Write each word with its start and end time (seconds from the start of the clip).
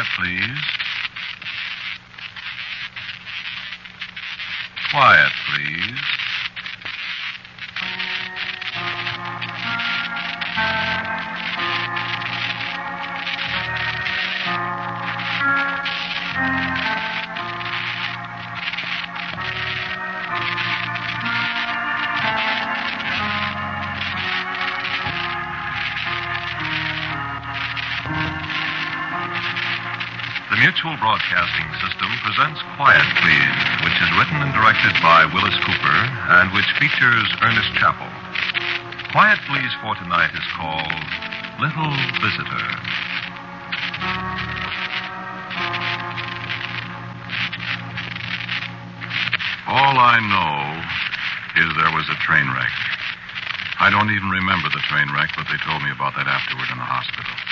Quiet, 0.00 0.08
please. 0.16 0.58
Quiet, 4.90 5.32
please. 5.46 6.19
Broadcasting 31.00 31.64
System 31.80 32.12
presents 32.20 32.60
Quiet 32.76 33.08
Please, 33.24 33.60
which 33.88 33.96
is 34.04 34.10
written 34.20 34.36
and 34.44 34.52
directed 34.52 34.92
by 35.00 35.24
Willis 35.32 35.56
Cooper 35.64 36.00
and 36.36 36.52
which 36.52 36.68
features 36.76 37.24
Ernest 37.40 37.72
Chappell. 37.80 38.12
Quiet 39.08 39.40
Please 39.48 39.72
for 39.80 39.96
tonight 39.96 40.28
is 40.36 40.44
called 40.52 41.00
Little 41.56 41.96
Visitor. 42.20 42.68
All 49.72 49.96
I 49.96 50.20
know 50.20 51.64
is 51.64 51.68
there 51.80 51.96
was 51.96 52.04
a 52.12 52.20
train 52.20 52.44
wreck. 52.52 52.76
I 53.80 53.88
don't 53.88 54.12
even 54.12 54.28
remember 54.28 54.68
the 54.68 54.84
train 54.84 55.08
wreck, 55.16 55.32
but 55.32 55.48
they 55.48 55.56
told 55.64 55.80
me 55.80 55.88
about 55.96 56.12
that 56.20 56.28
afterward 56.28 56.68
in 56.68 56.76
the 56.76 56.84
hospital. 56.84 57.49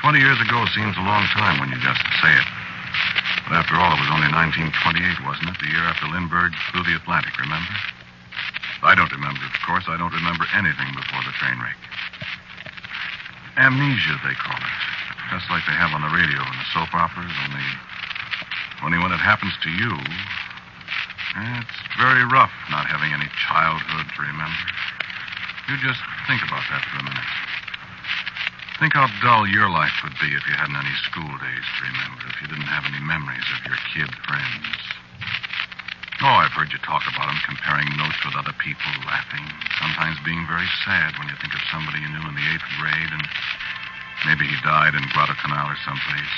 Twenty 0.00 0.22
years 0.22 0.38
ago 0.40 0.62
seems 0.74 0.94
a 0.96 1.02
long 1.02 1.26
time 1.34 1.58
when 1.58 1.74
you 1.74 1.78
just 1.82 1.98
say 2.22 2.30
it. 2.30 2.48
But 3.50 3.64
after 3.64 3.74
all, 3.74 3.90
it 3.96 4.00
was 4.00 4.12
only 4.14 4.30
1928, 4.30 5.26
wasn't 5.26 5.50
it? 5.50 5.58
The 5.58 5.72
year 5.74 5.82
after 5.82 6.06
Lindbergh 6.06 6.54
flew 6.70 6.86
the 6.86 6.94
Atlantic, 6.94 7.34
remember? 7.40 7.74
I 8.86 8.94
don't 8.94 9.10
remember 9.10 9.42
of 9.42 9.58
course. 9.66 9.90
I 9.90 9.98
don't 9.98 10.14
remember 10.14 10.46
anything 10.54 10.94
before 10.94 11.24
the 11.26 11.34
train 11.42 11.58
wreck. 11.58 11.74
Amnesia, 13.58 14.22
they 14.22 14.38
call 14.38 14.54
it. 14.54 14.76
Just 15.34 15.50
like 15.50 15.66
they 15.66 15.74
have 15.74 15.90
on 15.90 16.06
the 16.06 16.14
radio 16.14 16.38
and 16.40 16.56
the 16.62 16.68
soap 16.70 16.94
operas, 16.94 17.34
only, 17.50 17.68
only 18.86 18.98
when 19.02 19.10
it 19.10 19.18
happens 19.18 19.52
to 19.66 19.70
you, 19.74 19.92
it's 21.58 21.78
very 21.98 22.24
rough 22.24 22.54
not 22.70 22.86
having 22.86 23.12
any 23.12 23.28
childhood 23.34 24.06
to 24.14 24.18
remember. 24.22 24.62
You 25.68 25.76
just 25.82 26.00
think 26.30 26.40
about 26.46 26.62
that 26.70 26.86
for 26.86 27.02
a 27.02 27.04
minute. 27.04 27.47
Think 28.78 28.94
how 28.94 29.10
dull 29.18 29.42
your 29.50 29.66
life 29.66 30.06
would 30.06 30.14
be 30.22 30.30
if 30.30 30.46
you 30.46 30.54
hadn't 30.54 30.78
any 30.78 30.94
school 31.10 31.34
days 31.42 31.66
to 31.66 31.80
remember, 31.82 32.22
if 32.30 32.38
you 32.38 32.46
didn't 32.46 32.70
have 32.70 32.86
any 32.86 33.02
memories 33.02 33.42
of 33.50 33.66
your 33.66 33.74
kid 33.90 34.06
friends. 34.22 34.78
Oh, 36.22 36.38
I've 36.38 36.54
heard 36.54 36.70
you 36.70 36.78
talk 36.86 37.02
about 37.10 37.26
them, 37.26 37.42
comparing 37.42 37.90
notes 37.98 38.22
with 38.22 38.38
other 38.38 38.54
people, 38.62 38.94
laughing, 39.02 39.42
sometimes 39.82 40.22
being 40.22 40.46
very 40.46 40.70
sad 40.86 41.10
when 41.18 41.26
you 41.26 41.34
think 41.42 41.58
of 41.58 41.70
somebody 41.74 41.98
you 41.98 42.10
knew 42.10 42.22
in 42.22 42.38
the 42.38 42.48
eighth 42.54 42.70
grade, 42.78 43.10
and 43.18 43.26
maybe 44.30 44.46
he 44.46 44.54
died 44.62 44.94
in 44.94 45.02
Guadalcanal 45.10 45.74
or 45.74 45.78
someplace. 45.82 46.36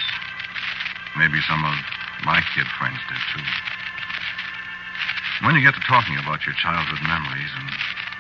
Maybe 1.21 1.45
some 1.45 1.61
of 1.61 1.77
my 2.25 2.41
kid 2.57 2.65
friends 2.81 3.05
did, 3.05 3.21
too. 3.37 3.45
When 5.45 5.57
you 5.57 5.65
get 5.65 5.77
to 5.77 5.85
talking 5.85 6.17
about 6.17 6.45
your 6.49 6.57
childhood 6.57 7.05
memories, 7.05 7.53
and 7.53 7.69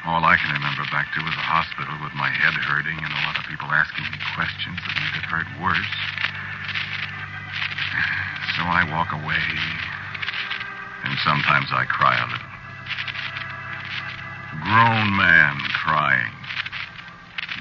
all 0.04 0.24
I 0.24 0.36
can 0.40 0.52
remember 0.56 0.84
back 0.88 1.12
to 1.12 1.20
was 1.20 1.36
the 1.36 1.44
hospital 1.44 1.92
with 2.00 2.14
my 2.16 2.28
head 2.32 2.54
hurting 2.56 2.96
and 2.96 3.12
a 3.12 3.22
lot 3.28 3.36
of 3.36 3.44
people 3.44 3.68
asking 3.68 4.08
me 4.08 4.18
questions 4.32 4.80
that 4.80 4.96
made 4.96 5.16
it 5.16 5.26
hurt 5.28 5.48
worse. 5.60 5.94
So 8.58 8.66
I 8.66 8.84
walk 8.90 9.12
away, 9.12 9.46
and 11.04 11.16
sometimes 11.24 11.70
I 11.72 11.86
cry 11.86 12.18
a 12.18 12.26
little. 12.28 12.50
Grown 14.60 15.16
man 15.16 15.56
crying. 15.80 16.34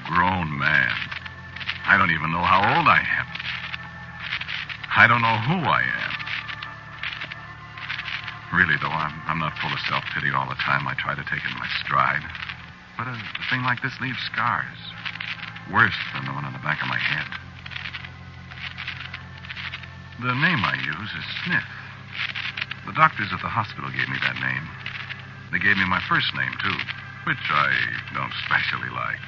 Grown 0.05 0.57
man. 0.57 0.91
I 1.85 1.97
don't 1.97 2.11
even 2.11 2.31
know 2.31 2.41
how 2.41 2.59
old 2.59 2.87
I 2.87 2.99
am. 2.99 3.27
I 4.97 5.07
don't 5.07 5.21
know 5.21 5.37
who 5.47 5.63
I 5.69 5.81
am. 5.81 6.18
Really, 8.49 8.77
though, 8.81 8.89
I'm, 8.89 9.13
I'm 9.29 9.37
not 9.37 9.53
full 9.61 9.69
of 9.69 9.79
self 9.85 10.01
pity 10.17 10.33
all 10.33 10.49
the 10.49 10.57
time. 10.57 10.87
I 10.89 10.97
try 10.97 11.13
to 11.13 11.21
take 11.29 11.45
it 11.45 11.51
in 11.53 11.59
my 11.61 11.69
stride. 11.85 12.25
But 12.97 13.05
a, 13.05 13.13
a 13.13 13.43
thing 13.53 13.61
like 13.61 13.81
this 13.85 13.93
leaves 14.01 14.17
scars. 14.25 14.79
Worse 15.69 15.97
than 16.17 16.25
the 16.25 16.33
one 16.33 16.45
on 16.45 16.53
the 16.53 16.65
back 16.65 16.81
of 16.81 16.89
my 16.89 16.97
head. 16.97 17.29
The 20.25 20.33
name 20.33 20.65
I 20.65 20.75
use 20.81 21.11
is 21.13 21.25
Smith. 21.45 21.69
The 22.89 22.97
doctors 22.97 23.29
at 23.29 23.39
the 23.45 23.53
hospital 23.53 23.93
gave 23.93 24.09
me 24.09 24.17
that 24.25 24.41
name. 24.41 24.65
They 25.53 25.61
gave 25.61 25.77
me 25.77 25.85
my 25.85 26.01
first 26.09 26.33
name, 26.33 26.51
too, 26.57 26.77
which 27.29 27.45
I 27.53 27.69
don't 28.17 28.33
specially 28.49 28.89
like. 28.89 29.21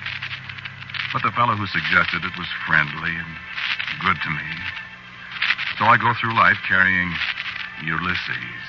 But 1.13 1.21
the 1.21 1.31
fellow 1.37 1.53
who 1.53 1.69
suggested 1.69 2.25
it 2.25 2.35
was 2.41 2.49
friendly 2.65 3.13
and 3.13 3.31
good 4.01 4.17
to 4.17 4.31
me. 4.33 4.49
So 5.77 5.85
I 5.85 6.01
go 6.01 6.09
through 6.17 6.33
life 6.33 6.57
carrying 6.65 7.13
Ulysses 7.85 8.65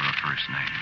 for 0.00 0.08
a 0.08 0.16
first 0.24 0.48
name. 0.48 0.76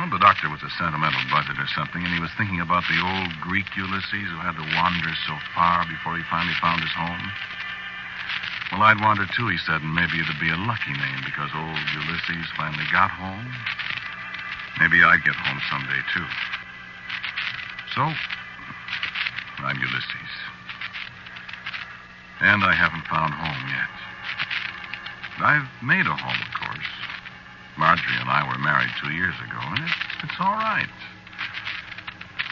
Well, 0.00 0.08
the 0.12 0.20
doctor 0.20 0.48
was 0.48 0.64
a 0.64 0.72
sentimental 0.80 1.20
buzzard 1.28 1.60
or 1.60 1.68
something, 1.76 2.00
and 2.04 2.12
he 2.12 2.20
was 2.20 2.32
thinking 2.36 2.60
about 2.60 2.84
the 2.88 3.00
old 3.00 3.32
Greek 3.44 3.68
Ulysses 3.76 4.28
who 4.32 4.40
had 4.40 4.56
to 4.56 4.66
wander 4.76 5.12
so 5.28 5.36
far 5.52 5.84
before 5.88 6.16
he 6.16 6.24
finally 6.32 6.56
found 6.60 6.80
his 6.80 6.92
home. 6.92 7.24
Well, 8.72 8.82
I'd 8.84 9.00
wander 9.00 9.24
too, 9.28 9.48
he 9.48 9.60
said, 9.60 9.80
and 9.80 9.92
maybe 9.92 10.20
it'd 10.20 10.40
be 10.40 10.52
a 10.52 10.60
lucky 10.68 10.92
name 10.92 11.20
because 11.24 11.52
old 11.52 11.80
Ulysses 11.96 12.48
finally 12.56 12.84
got 12.92 13.12
home. 13.12 13.48
Maybe 14.80 15.00
I'd 15.00 15.24
get 15.24 15.36
home 15.36 15.60
someday, 15.72 16.00
too. 16.12 16.28
So, 17.96 18.04
I'm 19.64 19.80
Ulysses. 19.80 20.32
And 22.40 22.64
I 22.64 22.72
haven't 22.76 23.08
found 23.08 23.32
home 23.32 23.64
yet. 23.72 23.92
I've 25.40 25.68
made 25.80 26.06
a 26.06 26.16
home. 26.16 26.55
Marjorie 27.78 28.20
and 28.20 28.30
I 28.30 28.42
were 28.48 28.58
married 28.58 28.90
two 29.00 29.12
years 29.12 29.34
ago, 29.36 29.60
and 29.60 29.84
it's, 30.24 30.40
all 30.40 30.56
right. 30.56 30.88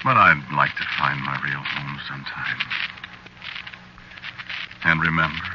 But 0.04 0.16
I'd 0.20 0.44
like 0.52 0.76
to 0.76 0.86
find 1.00 1.20
my 1.24 1.40
real 1.40 1.64
home 1.64 1.98
sometime. 2.06 2.60
And 4.84 5.00
remember, 5.00 5.48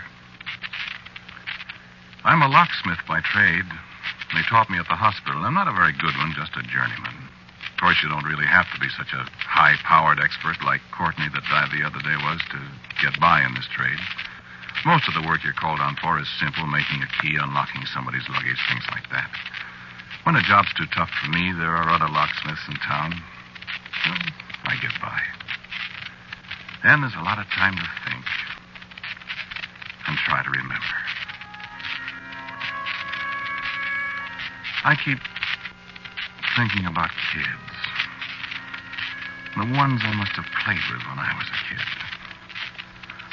I'm 2.25 2.41
a 2.41 2.50
locksmith 2.50 3.00
by 3.08 3.22
trade. 3.22 3.69
They 4.34 4.41
taught 4.50 4.69
me 4.69 4.78
at 4.78 4.90
the 4.90 4.97
hospital. 4.97 5.46
I'm 5.46 5.53
not 5.53 5.68
a 5.69 5.74
very 5.74 5.94
good 5.94 6.18
one, 6.18 6.34
just 6.34 6.58
a 6.58 6.66
journeyman. 6.66 7.29
Of 7.74 7.81
course, 7.81 8.02
you 8.02 8.09
don't 8.09 8.25
really 8.25 8.50
have 8.50 8.66
to 8.74 8.79
be 8.79 8.90
such 8.90 9.13
a 9.13 9.24
high 9.38 9.78
powered 9.85 10.19
expert 10.19 10.58
like 10.66 10.81
Courtney 10.91 11.29
that 11.29 11.46
died 11.46 11.69
the 11.72 11.85
other 11.85 12.02
day 12.02 12.18
was 12.25 12.41
to 12.52 12.59
get 13.02 13.19
by 13.22 13.46
in 13.46 13.53
this 13.53 13.69
trade. 13.72 14.02
Most 14.85 15.07
of 15.07 15.13
the 15.13 15.28
work 15.28 15.44
you're 15.44 15.53
called 15.53 15.81
on 15.81 15.95
for 15.97 16.19
is 16.19 16.28
simple 16.40 16.66
making 16.66 17.03
a 17.03 17.22
key, 17.22 17.35
unlocking 17.35 17.85
somebody's 17.85 18.28
luggage, 18.29 18.59
things 18.69 18.85
like 18.91 19.09
that. 19.12 19.29
When 20.23 20.35
a 20.35 20.41
job's 20.41 20.73
too 20.73 20.85
tough 20.95 21.09
for 21.09 21.29
me, 21.31 21.51
there 21.51 21.75
are 21.75 21.90
other 21.90 22.07
locksmiths 22.07 22.63
in 22.67 22.75
town. 22.75 23.12
Well, 24.06 24.23
I 24.66 24.75
get 24.81 24.95
by. 25.01 25.19
Then 26.84 27.01
there's 27.01 27.16
a 27.16 27.23
lot 27.23 27.40
of 27.40 27.45
time 27.47 27.75
to 27.75 27.88
think 28.07 28.25
and 30.07 30.17
try 30.17 30.44
to 30.44 30.50
remember. 30.50 30.96
I 34.85 34.96
keep 34.96 35.19
thinking 36.56 36.85
about 36.85 37.11
kids. 37.34 37.75
The 39.57 39.78
ones 39.78 40.00
I 40.03 40.14
must 40.16 40.32
have 40.40 40.47
played 40.64 40.79
with 40.90 41.03
when 41.03 41.20
I 41.20 41.35
was 41.35 41.47
a 41.47 41.59
kid. 41.67 41.98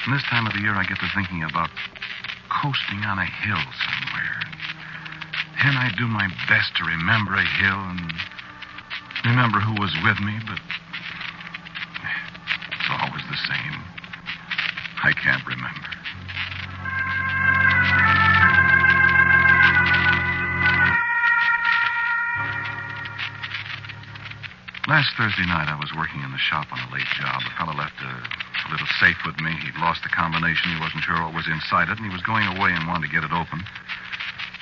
And 0.07 0.15
this 0.15 0.23
time 0.31 0.47
of 0.47 0.53
the 0.55 0.61
year, 0.61 0.71
I 0.71 0.85
get 0.85 1.01
to 1.01 1.11
thinking 1.19 1.43
about 1.43 1.69
coasting 2.47 3.03
on 3.03 3.19
a 3.19 3.27
hill 3.27 3.59
somewhere. 3.59 4.39
And 5.67 5.75
I 5.75 5.91
do 5.99 6.07
my 6.07 6.31
best 6.47 6.77
to 6.79 6.85
remember 6.85 7.35
a 7.35 7.43
hill 7.43 7.81
and 7.91 8.15
remember 9.27 9.59
who 9.59 9.75
was 9.83 9.91
with 10.07 10.21
me, 10.23 10.39
but 10.47 10.63
it's 12.71 12.89
always 13.03 13.27
the 13.27 13.41
same. 13.51 13.83
I 15.03 15.11
can't 15.11 15.43
remember. 15.45 15.91
Last 24.87 25.11
Thursday 25.19 25.47
night, 25.51 25.67
I 25.67 25.77
was 25.81 25.91
working 25.99 26.23
in 26.23 26.31
the 26.31 26.39
shop 26.39 26.71
on 26.71 26.79
a 26.79 26.93
late 26.95 27.11
job. 27.19 27.43
A 27.43 27.59
fellow 27.59 27.75
left 27.75 27.99
a, 27.99 28.36
a 28.67 28.73
little 28.75 28.91
safe 28.99 29.19
with 29.25 29.39
me. 29.41 29.55
He'd 29.63 29.79
lost 29.79 30.03
the 30.03 30.11
combination. 30.11 30.75
He 30.75 30.83
wasn't 30.83 31.07
sure 31.07 31.23
what 31.23 31.35
was 31.35 31.47
inside 31.47 31.89
it, 31.89 31.99
and 31.99 32.07
he 32.07 32.13
was 32.13 32.23
going 32.27 32.47
away 32.51 32.75
and 32.75 32.87
wanted 32.87 33.07
to 33.07 33.15
get 33.15 33.23
it 33.23 33.31
open. 33.31 33.63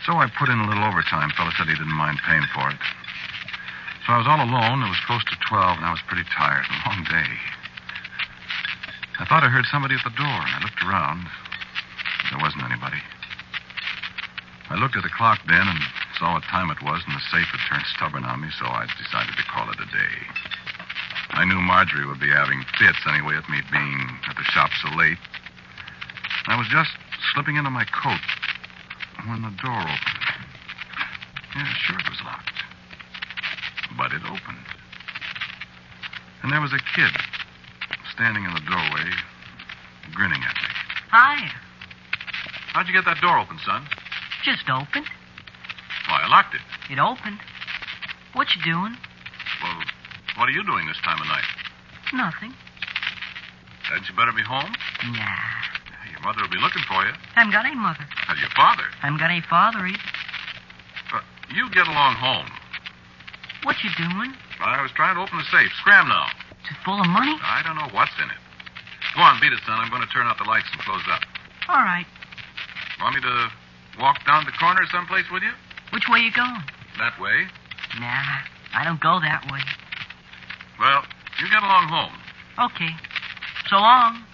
So 0.04 0.20
I 0.20 0.28
put 0.28 0.52
in 0.52 0.60
a 0.60 0.68
little 0.68 0.84
overtime. 0.84 1.32
Fellow 1.32 1.52
said 1.56 1.68
he 1.68 1.76
didn't 1.76 1.96
mind 1.96 2.20
paying 2.24 2.44
for 2.52 2.68
it. 2.68 2.80
So 4.04 4.12
I 4.12 4.18
was 4.20 4.28
all 4.28 4.44
alone. 4.44 4.84
It 4.84 4.92
was 4.92 5.00
close 5.08 5.24
to 5.24 5.36
12, 5.48 5.80
and 5.80 5.86
I 5.88 5.96
was 5.96 6.04
pretty 6.04 6.28
tired. 6.28 6.68
A 6.68 6.76
long 6.92 7.00
day. 7.08 7.32
I 9.16 9.24
thought 9.24 9.46
I 9.46 9.48
heard 9.48 9.64
somebody 9.72 9.96
at 9.96 10.04
the 10.04 10.12
door, 10.12 10.38
and 10.44 10.52
I 10.52 10.60
looked 10.60 10.84
around. 10.84 11.24
There 12.28 12.42
wasn't 12.44 12.68
anybody. 12.68 13.00
I 14.68 14.76
looked 14.76 14.96
at 14.96 15.04
the 15.04 15.16
clock 15.16 15.40
then 15.48 15.64
and 15.64 15.80
saw 16.18 16.34
what 16.34 16.44
time 16.44 16.68
it 16.68 16.82
was, 16.82 17.00
and 17.06 17.16
the 17.16 17.24
safe 17.32 17.48
had 17.48 17.62
turned 17.68 17.86
stubborn 17.96 18.24
on 18.24 18.40
me, 18.40 18.48
so 18.58 18.66
I 18.66 18.84
decided 19.00 19.36
to 19.36 19.44
call 19.48 19.70
it 19.70 19.80
a 19.80 19.88
day. 19.88 20.14
I 21.34 21.44
knew 21.44 21.60
Marjorie 21.60 22.06
would 22.06 22.20
be 22.20 22.31
having 22.31 22.62
fits 22.78 23.02
anyway 23.10 23.34
at 23.34 23.48
me 23.50 23.58
being 23.70 24.00
at 24.31 24.36
the 24.36 24.46
shop 24.54 24.70
so 24.81 24.88
late. 24.96 25.19
I 26.46 26.56
was 26.56 26.69
just 26.70 26.90
slipping 27.34 27.56
into 27.56 27.70
my 27.70 27.84
coat 27.84 28.22
when 29.26 29.42
the 29.42 29.50
door 29.58 29.82
opened. 29.82 30.25
Yeah, 31.56 31.75
sure 31.75 31.98
it 31.98 32.08
was 32.08 32.22
locked. 32.25 32.62
But 33.98 34.12
it 34.12 34.22
opened. 34.22 34.66
And 36.42 36.52
there 36.52 36.60
was 36.60 36.72
a 36.72 36.82
kid 36.94 37.10
standing 38.14 38.44
in 38.44 38.54
the 38.54 38.62
doorway, 38.70 39.10
grinning 40.14 40.42
at 40.42 40.54
me. 40.54 40.70
Hi. 41.10 41.50
How'd 42.75 42.87
you 42.87 42.92
get 42.92 43.06
that 43.06 43.20
door 43.20 43.38
open, 43.38 43.58
son? 43.64 43.87
Just 44.44 44.69
opened. 44.70 45.06
Why, 46.08 46.22
I 46.22 46.28
locked 46.28 46.54
it. 46.54 46.60
It 46.90 46.98
opened. 46.98 47.38
What 48.34 48.54
you 48.54 48.62
doing? 48.62 48.96
Well, 49.62 49.82
what 50.36 50.48
are 50.48 50.52
you 50.52 50.64
doing 50.64 50.86
this 50.86 50.98
time 51.04 51.20
of 51.20 51.26
night? 51.26 51.48
Nothing. 52.12 52.52
Hadn't 53.84 54.08
you 54.08 54.14
better 54.16 54.32
be 54.32 54.42
home? 54.42 54.72
Nah. 55.12 55.54
Your 56.10 56.20
mother 56.22 56.42
will 56.42 56.54
be 56.54 56.60
looking 56.60 56.82
for 56.88 57.04
you. 57.04 57.12
I 57.36 57.44
haven't 57.44 57.52
got 57.52 57.66
any 57.66 57.76
mother. 57.76 58.04
And 58.28 58.38
your 58.40 58.50
father. 58.56 58.84
I 59.02 59.10
haven't 59.10 59.20
got 59.20 59.31
any 59.31 59.42
father 59.42 59.86
either. 59.86 60.10
But 61.12 61.22
you 61.54 61.69
get 61.70 61.86
along 61.86 62.16
home. 62.16 62.48
What 63.62 63.76
you 63.84 63.90
doing? 63.96 64.32
I 64.60 64.81
was 64.81 64.92
trying 64.92 65.16
to 65.16 65.22
open 65.22 65.38
the 65.38 65.48
safe. 65.52 65.70
Scram 65.81 66.08
now. 66.08 66.26
Is 66.64 66.72
it 66.72 66.80
full 66.84 67.00
of 67.00 67.08
money? 67.08 67.37
I 67.42 67.60
don't 67.64 67.76
know 67.76 67.88
what's 67.92 68.14
in 68.16 68.28
it. 68.30 68.40
Go 69.14 69.20
on, 69.22 69.40
beat 69.40 69.52
it, 69.52 69.60
son. 69.66 69.78
I'm 69.78 69.90
going 69.90 70.02
to 70.02 70.08
turn 70.08 70.26
out 70.26 70.38
the 70.38 70.48
lights 70.48 70.69
and 70.72 70.80
close 70.80 71.04
up. 71.12 71.22
All 71.69 71.84
right. 71.84 72.06
Want 73.00 73.14
me 73.14 73.20
to 73.20 73.50
walk 74.00 74.25
down 74.26 74.44
the 74.44 74.56
corner 74.56 74.82
someplace 74.90 75.28
with 75.30 75.42
you? 75.42 75.52
Which 75.92 76.08
way 76.08 76.20
you 76.20 76.32
going? 76.32 76.64
That 76.98 77.20
way. 77.20 77.46
Nah, 78.00 78.42
I 78.75 78.82
don't 78.82 79.00
go 79.00 79.20
that 79.20 79.44
way. 79.52 79.60
Well, 80.79 81.03
you 81.41 81.50
get 81.50 81.62
along 81.62 81.88
home. 81.88 82.15
Okay. 82.71 82.91
So 83.69 83.76
long. 83.76 84.25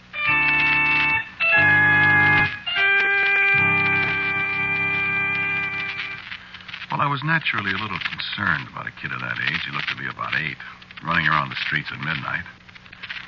Well, 6.90 7.00
I 7.00 7.06
was 7.06 7.22
naturally 7.22 7.70
a 7.70 7.78
little 7.78 8.00
concerned 8.02 8.66
about 8.72 8.86
a 8.88 8.94
kid 8.98 9.12
of 9.12 9.20
that 9.20 9.38
age. 9.46 9.62
He 9.62 9.70
looked 9.70 9.88
to 9.90 9.96
be 9.96 10.08
about 10.08 10.34
eight, 10.34 10.58
running 11.06 11.28
around 11.28 11.50
the 11.50 11.60
streets 11.62 11.88
at 11.92 12.00
midnight. 12.02 12.44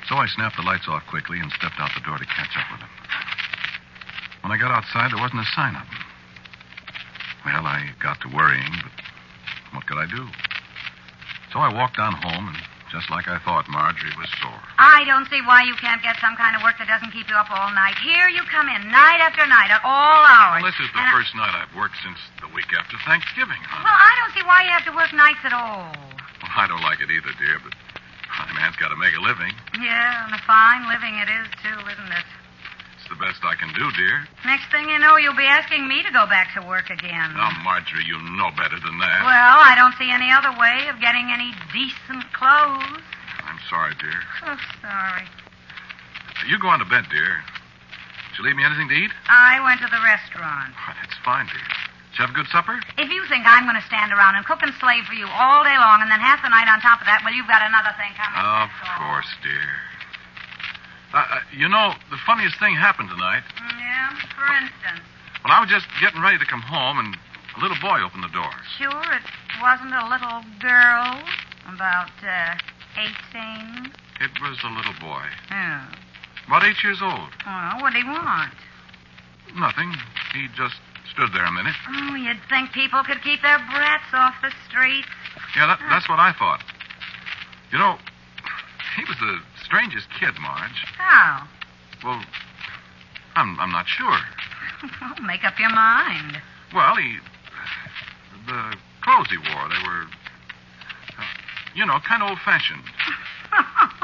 So 0.09 0.15
I 0.15 0.27
snapped 0.27 0.57
the 0.57 0.67
lights 0.67 0.89
off 0.89 1.03
quickly 1.07 1.39
and 1.39 1.49
stepped 1.53 1.79
out 1.79 1.91
the 1.95 2.03
door 2.03 2.17
to 2.17 2.25
catch 2.25 2.51
up 2.59 2.67
with 2.75 2.81
him. 2.81 2.93
When 4.43 4.51
I 4.51 4.57
got 4.59 4.75
outside, 4.75 5.15
there 5.15 5.21
wasn't 5.21 5.47
a 5.47 5.51
sign 5.55 5.79
of 5.79 5.87
him. 5.87 6.03
Well, 7.45 7.65
I 7.65 7.95
got 8.03 8.19
to 8.21 8.27
worrying, 8.35 8.75
but 8.83 8.91
what 9.71 9.87
could 9.87 9.97
I 9.97 10.07
do? 10.11 10.27
So 11.53 11.59
I 11.59 11.71
walked 11.71 11.99
on 11.99 12.13
home, 12.13 12.51
and 12.51 12.57
just 12.93 13.09
like 13.09 13.25
I 13.25 13.41
thought, 13.41 13.65
Marjorie 13.67 14.13
was 14.21 14.29
sore. 14.37 14.61
I 14.77 15.01
don't 15.09 15.25
see 15.33 15.41
why 15.41 15.65
you 15.65 15.73
can't 15.81 15.97
get 16.05 16.13
some 16.21 16.37
kind 16.37 16.53
of 16.53 16.61
work 16.61 16.77
that 16.77 16.85
doesn't 16.85 17.09
keep 17.09 17.25
you 17.25 17.33
up 17.33 17.49
all 17.49 17.73
night. 17.73 17.97
Here 17.97 18.29
you 18.29 18.45
come 18.53 18.69
in, 18.69 18.85
night 18.93 19.17
after 19.17 19.41
night, 19.49 19.73
at 19.73 19.81
all 19.81 20.21
hours. 20.21 20.61
Well, 20.61 20.69
this 20.69 20.77
is 20.77 20.93
the 20.93 21.01
And 21.01 21.09
I- 21.09 21.17
first 21.17 21.33
night 21.33 21.57
I've 21.57 21.73
worked 21.73 21.97
since 22.05 22.21
the 22.39 22.47
week 22.53 22.69
after 22.77 22.93
Thanksgiving. 23.09 23.57
Well, 23.81 23.89
I 23.97 24.13
don't 24.21 24.33
see 24.37 24.45
why 24.45 24.61
you 24.61 24.69
have 24.69 24.85
to 24.85 24.93
work 24.93 25.09
nights 25.11 25.41
at 25.41 25.57
all. 25.57 25.89
Well, 26.45 26.53
I 26.53 26.69
don't 26.69 26.85
like 26.85 27.01
it 27.01 27.09
either, 27.09 27.33
dear, 27.41 27.57
but 27.65 27.73
a 27.73 28.53
man's 28.53 28.77
got 28.77 28.93
to 28.93 28.99
make 29.01 29.17
a 29.17 29.21
living. 29.25 29.57
Yeah, 29.81 30.29
and 30.29 30.37
a 30.37 30.41
fine 30.45 30.85
living 30.85 31.17
it 31.17 31.29
is, 31.33 31.49
too, 31.65 31.73
isn't 31.89 32.13
it? 32.13 32.25
It's 33.03 33.11
the 33.11 33.19
best 33.19 33.43
I 33.43 33.59
can 33.59 33.67
do, 33.75 33.83
dear. 33.99 34.23
Next 34.47 34.71
thing 34.71 34.87
you 34.87 34.95
know, 34.95 35.19
you'll 35.19 35.35
be 35.35 35.43
asking 35.43 35.91
me 35.91 35.99
to 36.07 36.11
go 36.15 36.23
back 36.23 36.55
to 36.55 36.63
work 36.63 36.87
again. 36.87 37.35
Now, 37.35 37.51
Marjorie, 37.59 38.07
you 38.07 38.15
know 38.39 38.47
better 38.55 38.79
than 38.79 38.95
that. 39.03 39.19
Well, 39.27 39.59
I 39.59 39.75
don't 39.75 39.91
see 39.99 40.07
any 40.07 40.31
other 40.31 40.55
way 40.55 40.87
of 40.87 41.03
getting 41.03 41.27
any 41.27 41.51
decent 41.75 42.23
clothes. 42.31 43.03
I'm 43.43 43.59
sorry, 43.67 43.91
dear. 43.99 44.23
So 44.39 44.55
sorry. 44.79 45.27
You 46.47 46.55
go 46.63 46.71
on 46.71 46.79
to 46.79 46.87
bed, 46.87 47.03
dear. 47.11 47.43
Did 48.31 48.39
you 48.39 48.47
leave 48.47 48.55
me 48.55 48.63
anything 48.63 48.87
to 48.87 48.95
eat? 48.95 49.11
I 49.27 49.59
went 49.59 49.83
to 49.83 49.91
the 49.91 49.99
restaurant. 49.99 50.71
Oh, 50.71 50.95
that's 50.95 51.19
fine, 51.27 51.51
dear. 51.51 51.59
Did 51.59 52.15
you 52.15 52.21
have 52.23 52.31
a 52.31 52.37
good 52.39 52.47
supper? 52.55 52.79
If 52.95 53.11
you 53.11 53.19
think 53.27 53.43
I'm 53.43 53.67
going 53.67 53.75
to 53.75 53.83
stand 53.83 54.15
around 54.15 54.39
and 54.39 54.47
cook 54.47 54.63
and 54.63 54.71
slave 54.79 55.03
for 55.03 55.13
you 55.13 55.27
all 55.27 55.67
day 55.67 55.75
long 55.75 55.99
and 55.99 56.07
then 56.07 56.23
half 56.23 56.39
the 56.39 56.47
night 56.47 56.71
on 56.71 56.79
top 56.79 57.03
of 57.03 57.07
that, 57.11 57.19
well, 57.27 57.35
you've 57.35 57.51
got 57.51 57.67
another 57.67 57.91
thing 57.99 58.15
coming. 58.15 58.39
Of 58.39 58.71
course, 58.95 59.27
dear. 59.43 59.91
Uh, 61.13 61.17
uh, 61.17 61.39
you 61.55 61.69
know, 61.69 61.93
the 62.09 62.17
funniest 62.25 62.57
thing 62.59 62.75
happened 62.75 63.09
tonight. 63.09 63.43
Yeah, 63.77 64.09
for 64.33 64.47
instance. 64.57 65.05
Well, 65.45 65.53
I 65.53 65.59
was 65.61 65.69
just 65.69 65.85
getting 66.01 66.21
ready 66.21 66.39
to 66.39 66.45
come 66.45 66.61
home, 66.61 66.97
and 66.99 67.15
a 67.57 67.59
little 67.61 67.77
boy 67.81 68.01
opened 68.01 68.23
the 68.23 68.33
door. 68.33 68.49
Sure, 68.77 68.89
it 69.13 69.25
wasn't 69.61 69.93
a 69.93 70.07
little 70.09 70.41
girl 70.57 71.21
about 71.69 72.09
uh, 72.25 72.57
18. 72.97 73.91
It 74.21 74.31
was 74.41 74.57
a 74.63 74.69
little 74.73 74.95
boy, 74.99 75.21
Oh. 75.51 75.81
about 76.47 76.63
eight 76.63 76.81
years 76.83 77.01
old. 77.01 77.29
Well, 77.45 77.81
what 77.81 77.93
did 77.93 78.03
he 78.03 78.09
want? 78.09 78.53
Nothing. 79.55 79.93
He 80.33 80.47
just 80.57 80.75
stood 81.13 81.29
there 81.33 81.45
a 81.45 81.51
minute. 81.51 81.75
Oh, 81.93 82.15
you'd 82.15 82.41
think 82.49 82.71
people 82.73 83.03
could 83.03 83.21
keep 83.21 83.41
their 83.43 83.59
brats 83.69 84.09
off 84.13 84.33
the 84.41 84.49
streets. 84.69 85.07
Yeah, 85.55 85.67
that, 85.67 85.79
that's 85.89 86.09
what 86.09 86.17
I 86.19 86.33
thought. 86.33 86.63
You 87.71 87.77
know, 87.77 87.97
he 88.97 89.03
was 89.05 89.17
the 89.19 89.37
strangest 89.73 90.07
kid, 90.19 90.33
Marge. 90.39 90.85
How? 90.97 91.47
Well, 92.03 92.21
I'm 93.35 93.59
I'm 93.59 93.71
not 93.71 93.87
sure. 93.87 94.17
Well, 95.01 95.15
make 95.25 95.45
up 95.45 95.57
your 95.59 95.69
mind. 95.69 96.41
Well, 96.75 96.95
he 96.97 97.17
the 98.45 98.75
clothes 99.01 99.29
he 99.29 99.37
wore 99.37 99.69
they 99.69 99.79
were, 99.87 100.03
uh, 101.17 101.23
you 101.73 101.85
know, 101.85 101.99
kind 102.07 102.21
of 102.21 102.29
old-fashioned. 102.29 102.83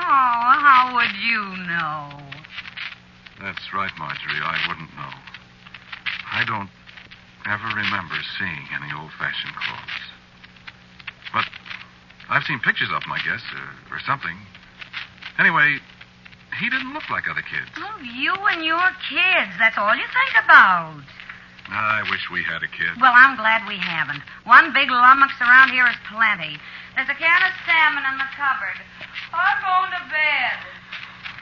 Oh, 0.01 0.55
how 0.57 0.95
would 0.95 1.13
you 1.21 1.41
know? 1.67 2.17
That's 3.41 3.73
right, 3.73 3.91
Marjorie. 3.99 4.41
I 4.41 4.57
wouldn't 4.67 4.89
know. 4.95 5.13
I 6.31 6.45
don't 6.45 6.69
ever 7.45 7.67
remember 7.67 8.15
seeing 8.39 8.65
any 8.73 8.89
old-fashioned 8.97 9.53
clothes. 9.53 10.01
But 11.33 11.45
I've 12.29 12.43
seen 12.43 12.59
pictures 12.59 12.89
of 12.93 13.03
him, 13.03 13.11
I 13.11 13.19
guess, 13.19 13.41
uh, 13.53 13.93
or 13.93 13.99
something. 13.99 14.37
Anyway, 15.39 15.79
he 16.59 16.69
didn't 16.69 16.93
look 16.93 17.09
like 17.09 17.23
other 17.31 17.41
kids. 17.41 17.71
Oh, 17.79 17.97
you 18.03 18.35
and 18.51 18.65
your 18.65 18.83
kids. 19.07 19.55
That's 19.57 19.77
all 19.79 19.95
you 19.95 20.03
think 20.11 20.43
about. 20.43 20.99
I 21.71 22.03
wish 22.11 22.27
we 22.27 22.43
had 22.43 22.59
a 22.59 22.67
kid. 22.67 22.99
Well, 22.99 23.13
I'm 23.15 23.37
glad 23.37 23.63
we 23.63 23.77
haven't. 23.77 24.19
One 24.43 24.73
big 24.73 24.89
lummox 24.91 25.39
around 25.39 25.69
here 25.69 25.87
is 25.87 25.95
plenty. 26.11 26.57
There's 26.95 27.07
a 27.07 27.15
can 27.15 27.41
of 27.45 27.53
salmon 27.63 28.03
in 28.03 28.17
the 28.17 28.29
cupboard. 28.35 28.77
I'm 29.31 29.59
going 29.63 29.91
to 29.95 30.03
bed. 30.11 30.57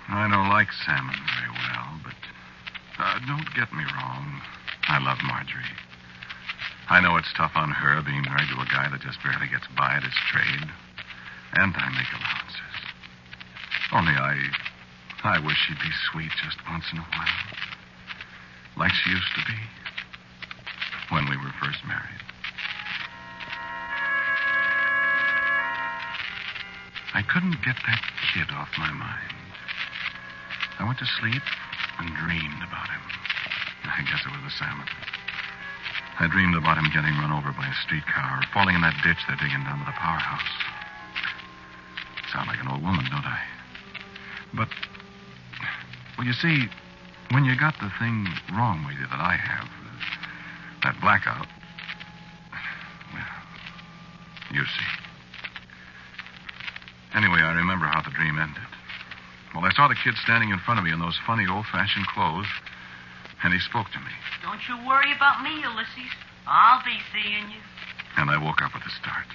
I 0.09 0.27
don't 0.29 0.51
like 0.51 0.67
salmon 0.85 1.15
very 1.33 1.51
well, 1.55 1.89
but 2.03 2.19
uh, 2.99 3.19
don't 3.25 3.49
get 3.55 3.71
me 3.73 3.83
wrong. 3.97 4.41
I 4.87 4.99
love 4.99 5.17
Marjorie. 5.23 5.73
I 6.89 7.01
know 7.01 7.17
it's 7.17 7.33
tough 7.35 7.55
on 7.55 7.71
her 7.71 8.03
being 8.03 8.23
married 8.23 8.51
to 8.51 8.61
a 8.61 8.67
guy 8.67 8.87
that 8.91 9.01
just 9.01 9.23
barely 9.23 9.47
gets 9.47 9.67
by 9.75 9.95
at 9.95 10.03
his 10.03 10.15
trade, 10.31 10.69
and 11.55 11.73
I 11.75 11.87
make 11.91 12.11
allowances. 12.13 12.66
Only 13.93 14.11
I, 14.11 14.35
I 15.23 15.39
wish 15.39 15.55
she'd 15.65 15.79
be 15.79 15.93
sweet 16.11 16.31
just 16.43 16.57
once 16.69 16.83
in 16.91 16.99
a 16.99 17.07
while, 17.07 17.47
like 18.75 18.91
she 18.91 19.11
used 19.11 19.31
to 19.35 19.45
be 19.47 19.59
when 21.09 21.29
we 21.29 21.37
were 21.37 21.53
first 21.63 21.79
married. 21.87 22.23
I 27.15 27.23
couldn't 27.23 27.63
get 27.63 27.79
that 27.87 28.01
kid 28.33 28.51
off 28.51 28.69
my 28.77 28.91
mind. 28.91 29.33
I 30.79 30.83
went 30.83 30.99
to 30.99 31.07
sleep 31.19 31.41
and 31.97 32.13
dreamed 32.13 32.61
about 32.67 32.91
him. 32.91 33.03
I 33.87 34.03
guess 34.03 34.21
it 34.21 34.31
was 34.35 34.43
the 34.43 34.53
salmon. 34.59 34.85
I 36.19 36.27
dreamed 36.27 36.55
about 36.55 36.77
him 36.77 36.91
getting 36.93 37.15
run 37.17 37.31
over 37.31 37.55
by 37.55 37.65
a 37.65 37.77
streetcar 37.87 38.41
or 38.41 38.43
falling 38.53 38.75
in 38.75 38.81
that 38.81 38.99
ditch 39.01 39.17
they're 39.25 39.39
digging 39.39 39.63
down 39.63 39.79
to 39.79 39.85
the 39.85 39.95
powerhouse. 39.95 40.53
Sound 42.33 42.47
like 42.51 42.59
an 42.59 42.67
old 42.67 42.83
woman, 42.83 43.05
don't 43.09 43.25
I? 43.25 43.56
But, 44.53 44.69
well, 46.17 46.25
you 46.25 46.33
see, 46.33 46.67
when 47.31 47.45
you 47.45 47.57
got 47.59 47.75
the 47.79 47.91
thing 47.99 48.27
wrong 48.53 48.85
with 48.85 48.95
you 48.95 49.07
that 49.07 49.19
I 49.19 49.35
have, 49.35 49.67
that 50.83 50.99
blackout, 51.01 51.47
well, 53.13 53.25
you 54.53 54.63
see. 54.63 54.91
Anyway, 57.15 57.39
I 57.39 57.53
remember 57.53 57.85
how 57.85 58.01
the 58.01 58.11
dream 58.11 58.37
ended. 58.37 58.63
Well, 59.53 59.65
I 59.65 59.71
saw 59.73 59.87
the 59.87 59.95
kid 59.95 60.15
standing 60.23 60.49
in 60.49 60.59
front 60.59 60.79
of 60.79 60.85
me 60.85 60.91
in 60.91 60.99
those 60.99 61.17
funny 61.25 61.47
old-fashioned 61.49 62.07
clothes, 62.07 62.47
and 63.43 63.53
he 63.53 63.59
spoke 63.59 63.89
to 63.91 63.99
me. 63.99 64.13
Don't 64.43 64.61
you 64.69 64.77
worry 64.87 65.11
about 65.15 65.41
me, 65.41 65.61
Ulysses. 65.61 66.13
I'll 66.45 66.83
be 66.83 66.97
seeing 67.11 67.49
you. 67.51 67.61
And 68.17 68.29
I 68.29 68.37
woke 68.37 68.61
up 68.61 68.73
with 68.73 68.83
a 68.83 68.93
start. 69.01 69.27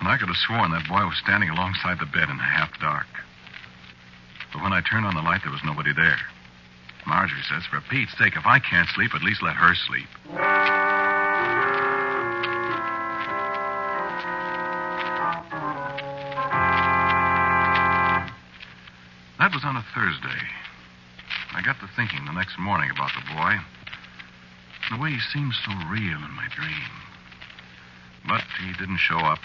And 0.00 0.08
I 0.08 0.16
could 0.16 0.28
have 0.28 0.36
sworn 0.36 0.70
that 0.72 0.88
boy 0.88 1.04
was 1.04 1.18
standing 1.18 1.50
alongside 1.50 1.98
the 1.98 2.06
bed 2.06 2.28
in 2.30 2.36
the 2.36 2.42
half 2.42 2.72
dark. 2.80 3.06
But 4.60 4.64
when 4.64 4.72
I 4.74 4.82
turned 4.82 5.06
on 5.06 5.14
the 5.14 5.22
light, 5.22 5.40
there 5.42 5.52
was 5.52 5.64
nobody 5.64 5.94
there. 5.94 6.18
Marjorie 7.06 7.40
says, 7.48 7.64
for 7.64 7.80
Pete's 7.88 8.12
sake, 8.18 8.36
if 8.36 8.44
I 8.44 8.58
can't 8.58 8.88
sleep, 8.90 9.14
at 9.14 9.22
least 9.22 9.42
let 9.42 9.56
her 9.56 9.74
sleep. 9.74 10.06
That 19.40 19.48
was 19.54 19.64
on 19.64 19.76
a 19.76 19.84
Thursday. 19.94 20.44
I 21.56 21.62
got 21.64 21.80
to 21.80 21.88
thinking 21.96 22.26
the 22.26 22.32
next 22.32 22.58
morning 22.58 22.90
about 22.90 23.12
the 23.16 23.24
boy. 23.34 23.56
The 24.92 25.00
way 25.00 25.12
he 25.12 25.20
seemed 25.32 25.54
so 25.64 25.72
real 25.88 26.20
in 26.20 26.36
my 26.36 26.48
dream. 26.54 26.92
But 28.28 28.44
he 28.60 28.74
didn't 28.74 28.98
show 28.98 29.24
up. 29.24 29.40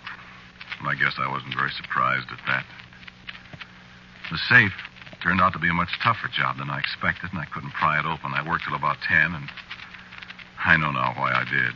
And 0.80 0.90
I 0.90 0.96
guess 0.96 1.16
I 1.18 1.32
wasn't 1.32 1.56
very 1.56 1.72
surprised 1.72 2.28
at 2.32 2.44
that. 2.48 2.66
The 4.30 4.38
safe 4.50 4.74
turned 5.26 5.42
out 5.42 5.54
to 5.54 5.60
be 5.60 5.70
a 5.70 5.74
much 5.74 5.90
tougher 6.06 6.30
job 6.30 6.62
than 6.62 6.70
I 6.70 6.78
expected, 6.78 7.34
and 7.34 7.42
I 7.42 7.50
couldn't 7.50 7.74
pry 7.74 7.98
it 7.98 8.06
open. 8.06 8.38
I 8.38 8.46
worked 8.46 8.70
till 8.70 8.78
about 8.78 9.02
10, 9.10 9.34
and 9.34 9.50
I 10.62 10.78
know 10.78 10.94
now 10.94 11.18
why 11.18 11.34
I 11.34 11.42
did. 11.50 11.74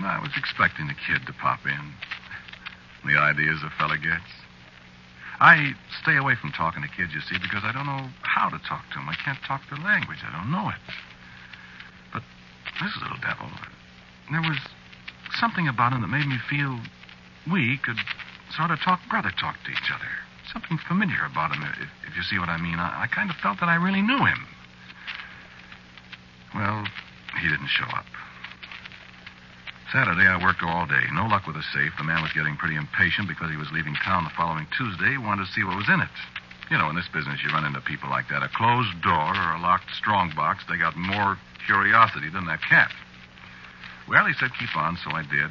I 0.00 0.16
was 0.24 0.32
expecting 0.40 0.88
the 0.88 0.96
kid 0.96 1.28
to 1.28 1.36
pop 1.36 1.60
in. 1.68 1.84
The 3.04 3.20
ideas 3.20 3.60
a 3.60 3.68
fella 3.76 4.00
gets. 4.00 4.32
I 5.38 5.76
stay 6.00 6.16
away 6.16 6.34
from 6.40 6.50
talking 6.56 6.80
to 6.80 6.88
kids, 6.88 7.12
you 7.12 7.20
see, 7.20 7.36
because 7.36 7.60
I 7.60 7.76
don't 7.76 7.84
know 7.84 8.08
how 8.24 8.48
to 8.48 8.56
talk 8.64 8.88
to 8.88 8.96
them. 8.96 9.08
I 9.12 9.16
can't 9.20 9.38
talk 9.44 9.60
their 9.68 9.84
language. 9.84 10.24
I 10.24 10.32
don't 10.32 10.48
know 10.48 10.72
it. 10.72 10.80
But 12.08 12.24
this 12.80 12.96
little 13.04 13.20
devil, 13.20 13.52
there 14.32 14.40
was 14.40 14.56
something 15.36 15.68
about 15.68 15.92
him 15.92 16.00
that 16.00 16.08
made 16.08 16.24
me 16.26 16.40
feel 16.48 16.80
we 17.52 17.76
could 17.84 18.00
sort 18.56 18.72
of 18.72 18.80
talk 18.80 19.00
brother 19.12 19.30
talk 19.36 19.60
to 19.68 19.70
each 19.70 19.92
other. 19.92 20.08
Something 20.52 20.78
familiar 20.78 21.24
about 21.26 21.54
him, 21.54 21.62
if, 21.62 22.10
if 22.10 22.16
you 22.16 22.22
see 22.22 22.38
what 22.38 22.48
I 22.48 22.56
mean. 22.56 22.78
I, 22.78 23.04
I 23.04 23.06
kind 23.08 23.30
of 23.30 23.36
felt 23.36 23.60
that 23.60 23.68
I 23.68 23.76
really 23.76 24.02
knew 24.02 24.24
him. 24.24 24.46
Well, 26.54 26.86
he 27.40 27.48
didn't 27.48 27.68
show 27.68 27.86
up. 27.92 28.06
Saturday, 29.92 30.26
I 30.26 30.42
worked 30.42 30.62
all 30.62 30.86
day. 30.86 31.04
No 31.12 31.26
luck 31.26 31.46
with 31.46 31.56
the 31.56 31.66
safe. 31.74 31.92
The 31.98 32.04
man 32.04 32.22
was 32.22 32.32
getting 32.32 32.56
pretty 32.56 32.74
impatient 32.74 33.28
because 33.28 33.50
he 33.50 33.56
was 33.56 33.70
leaving 33.70 33.94
town 34.02 34.24
the 34.24 34.34
following 34.34 34.66
Tuesday. 34.76 35.14
He 35.14 35.18
wanted 35.18 35.46
to 35.46 35.52
see 35.52 35.62
what 35.62 35.76
was 35.76 35.88
in 35.88 36.00
it. 36.00 36.16
You 36.70 36.78
know, 36.78 36.90
in 36.90 36.96
this 36.96 37.06
business, 37.08 37.38
you 37.44 37.50
run 37.50 37.64
into 37.64 37.80
people 37.80 38.10
like 38.10 38.28
that. 38.28 38.42
A 38.42 38.50
closed 38.50 38.90
door 39.02 39.30
or 39.30 39.54
a 39.54 39.62
locked 39.62 39.94
strong 39.94 40.32
box, 40.34 40.64
they 40.68 40.76
got 40.76 40.96
more 40.96 41.38
curiosity 41.64 42.28
than 42.28 42.46
that 42.46 42.62
cat. 42.62 42.90
Well, 44.08 44.26
he 44.26 44.34
said 44.34 44.50
keep 44.58 44.74
on, 44.76 44.98
so 44.98 45.10
I 45.14 45.22
did. 45.22 45.50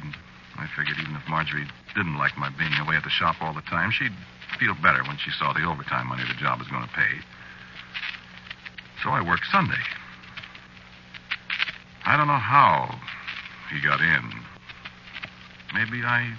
I 0.56 0.68
figured 0.76 0.96
even 1.00 1.16
if 1.16 1.28
Marjorie 1.28 1.68
didn't 1.94 2.16
like 2.16 2.36
my 2.36 2.50
being 2.50 2.72
away 2.80 2.96
at 2.96 3.04
the 3.04 3.10
shop 3.10 3.36
all 3.40 3.52
the 3.52 3.64
time, 3.64 3.90
she'd 3.90 4.12
feel 4.58 4.74
better 4.82 5.02
when 5.04 5.18
she 5.18 5.30
saw 5.30 5.52
the 5.52 5.64
overtime 5.64 6.08
money 6.08 6.22
the 6.26 6.38
job 6.40 6.58
was 6.58 6.68
going 6.68 6.82
to 6.82 6.94
pay. 6.94 7.20
So 9.02 9.10
I 9.10 9.20
worked 9.22 9.46
Sunday. 9.50 9.82
I 12.04 12.16
don't 12.16 12.28
know 12.28 12.38
how 12.38 12.94
he 13.70 13.80
got 13.80 14.00
in. 14.00 14.32
Maybe 15.74 16.02
I 16.02 16.32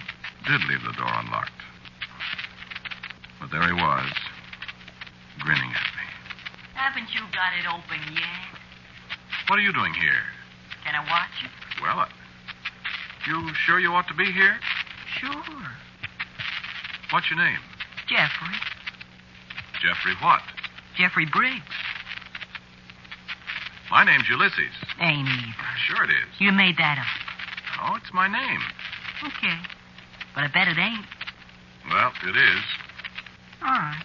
did 0.46 0.64
leave 0.64 0.82
the 0.82 0.92
door 0.92 1.12
unlocked. 1.12 1.52
But 3.40 3.50
there 3.50 3.62
he 3.66 3.72
was, 3.72 4.10
grinning 5.40 5.70
at 5.70 5.88
me. 5.94 6.06
Haven't 6.74 7.14
you 7.14 7.20
got 7.32 7.52
it 7.54 7.66
open 7.68 8.00
yet? 8.14 8.58
What 9.48 9.58
are 9.58 9.62
you 9.62 9.72
doing 9.72 9.94
here? 9.94 10.24
Can 10.84 10.94
I 10.94 11.00
watch 11.00 11.30
you? 11.42 11.48
Well, 11.82 12.00
uh, 12.00 12.06
you 13.26 13.54
sure 13.66 13.78
you 13.78 13.92
ought 13.92 14.08
to 14.08 14.14
be 14.14 14.24
here? 14.32 14.58
Sure. 15.20 15.44
What's 17.10 17.30
your 17.30 17.38
name? 17.38 17.58
Jeffrey. 18.08 18.54
Jeffrey 19.82 20.14
what? 20.22 20.40
Jeffrey 20.96 21.26
Briggs. 21.26 21.62
My 23.90 24.04
name's 24.04 24.28
Ulysses. 24.28 24.74
Ain't 25.00 25.28
either. 25.28 25.68
Sure 25.86 26.04
it 26.04 26.10
is. 26.10 26.28
You 26.38 26.52
made 26.52 26.76
that 26.78 26.98
up. 26.98 27.06
Oh, 27.82 27.96
it's 27.96 28.12
my 28.12 28.28
name. 28.28 28.60
Okay. 29.24 29.56
But 30.34 30.44
I 30.44 30.48
bet 30.48 30.68
it 30.68 30.78
ain't. 30.78 31.06
Well, 31.90 32.12
it 32.24 32.36
is. 32.36 32.64
All 33.62 33.72
right. 33.72 34.04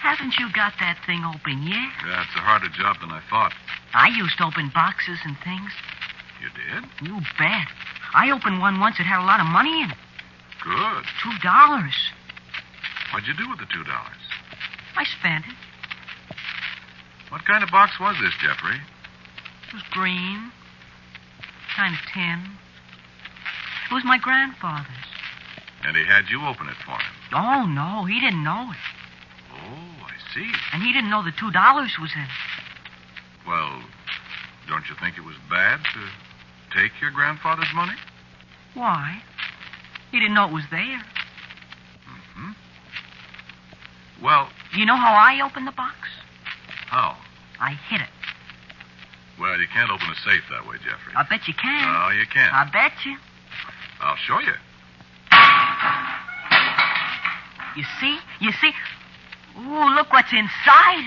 Haven't 0.00 0.34
you 0.38 0.50
got 0.52 0.72
that 0.80 0.98
thing 1.06 1.22
open 1.24 1.62
yet? 1.62 1.92
Yeah, 2.02 2.26
it's 2.26 2.34
a 2.34 2.42
harder 2.42 2.68
job 2.68 2.96
than 3.00 3.10
I 3.10 3.20
thought. 3.30 3.52
I 3.94 4.08
used 4.08 4.38
to 4.38 4.44
open 4.44 4.70
boxes 4.74 5.18
and 5.24 5.36
things. 5.44 5.70
You 6.40 6.48
did? 6.50 6.82
You 7.06 7.20
bet. 7.38 7.68
I 8.14 8.30
opened 8.30 8.60
one 8.60 8.80
once 8.80 8.98
that 8.98 9.06
had 9.06 9.22
a 9.22 9.26
lot 9.26 9.40
of 9.40 9.46
money 9.46 9.82
in 9.82 9.90
it. 9.90 10.00
Good. 10.64 11.04
Two 11.22 11.38
dollars. 11.42 11.94
What'd 13.12 13.28
you 13.28 13.34
do 13.34 13.48
with 13.48 13.58
the 13.58 13.66
two 13.66 13.84
dollars? 13.84 14.24
I 14.96 15.04
spent 15.04 15.44
it. 15.46 15.54
What 17.28 17.44
kind 17.44 17.62
of 17.62 17.70
box 17.70 17.98
was 18.00 18.16
this, 18.20 18.34
Jeffrey? 18.40 18.76
It 18.76 19.74
was 19.74 19.82
green. 19.90 20.50
Kind 21.76 21.94
of 21.94 22.00
tin. 22.12 22.56
It 23.90 23.94
was 23.94 24.04
my 24.04 24.18
grandfather's. 24.18 25.08
And 25.84 25.96
he 25.96 26.04
had 26.04 26.28
you 26.28 26.44
open 26.44 26.68
it 26.68 26.76
for 26.84 26.92
him. 26.92 27.12
Oh, 27.32 27.66
no, 27.66 28.04
he 28.04 28.20
didn't 28.20 28.44
know 28.44 28.70
it. 28.70 28.84
Oh, 29.52 30.06
I 30.06 30.16
see. 30.34 30.50
And 30.72 30.82
he 30.82 30.92
didn't 30.92 31.10
know 31.10 31.22
the 31.22 31.32
two 31.32 31.50
dollars 31.50 31.96
was 32.00 32.12
in 32.14 32.22
it. 32.22 32.28
Well, 33.46 33.82
don't 34.68 34.88
you 34.88 34.94
think 35.00 35.18
it 35.18 35.24
was 35.24 35.36
bad 35.50 35.80
to 35.94 36.78
take 36.78 36.92
your 37.00 37.10
grandfather's 37.10 37.72
money? 37.74 37.96
Why? 38.74 39.22
He 40.10 40.20
didn't 40.20 40.34
know 40.34 40.46
it 40.48 40.52
was 40.52 40.64
there. 40.70 41.02
Hmm? 42.36 42.52
Well, 44.22 44.48
You 44.74 44.86
know 44.86 44.96
how 44.96 45.12
I 45.14 45.40
opened 45.44 45.66
the 45.66 45.72
box? 45.72 45.96
how? 46.88 47.16
I 47.60 47.72
hit 47.88 48.00
it. 48.00 48.08
Well, 49.40 49.58
you 49.58 49.66
can't 49.68 49.90
open 49.90 50.06
a 50.10 50.14
safe 50.28 50.42
that 50.50 50.66
way, 50.68 50.76
Jeffrey. 50.84 51.12
I 51.16 51.22
bet 51.24 51.48
you 51.48 51.54
can. 51.54 51.92
No, 51.92 52.08
you 52.10 52.26
can't. 52.26 52.52
I 52.52 52.64
bet 52.70 52.92
you. 53.04 53.16
I'll 54.00 54.16
show 54.16 54.38
you. 54.40 54.52
You 57.76 57.84
see? 58.00 58.18
You 58.40 58.52
see? 58.60 58.72
Ooh, 59.58 59.88
look 59.96 60.12
what's 60.12 60.32
inside. 60.32 61.06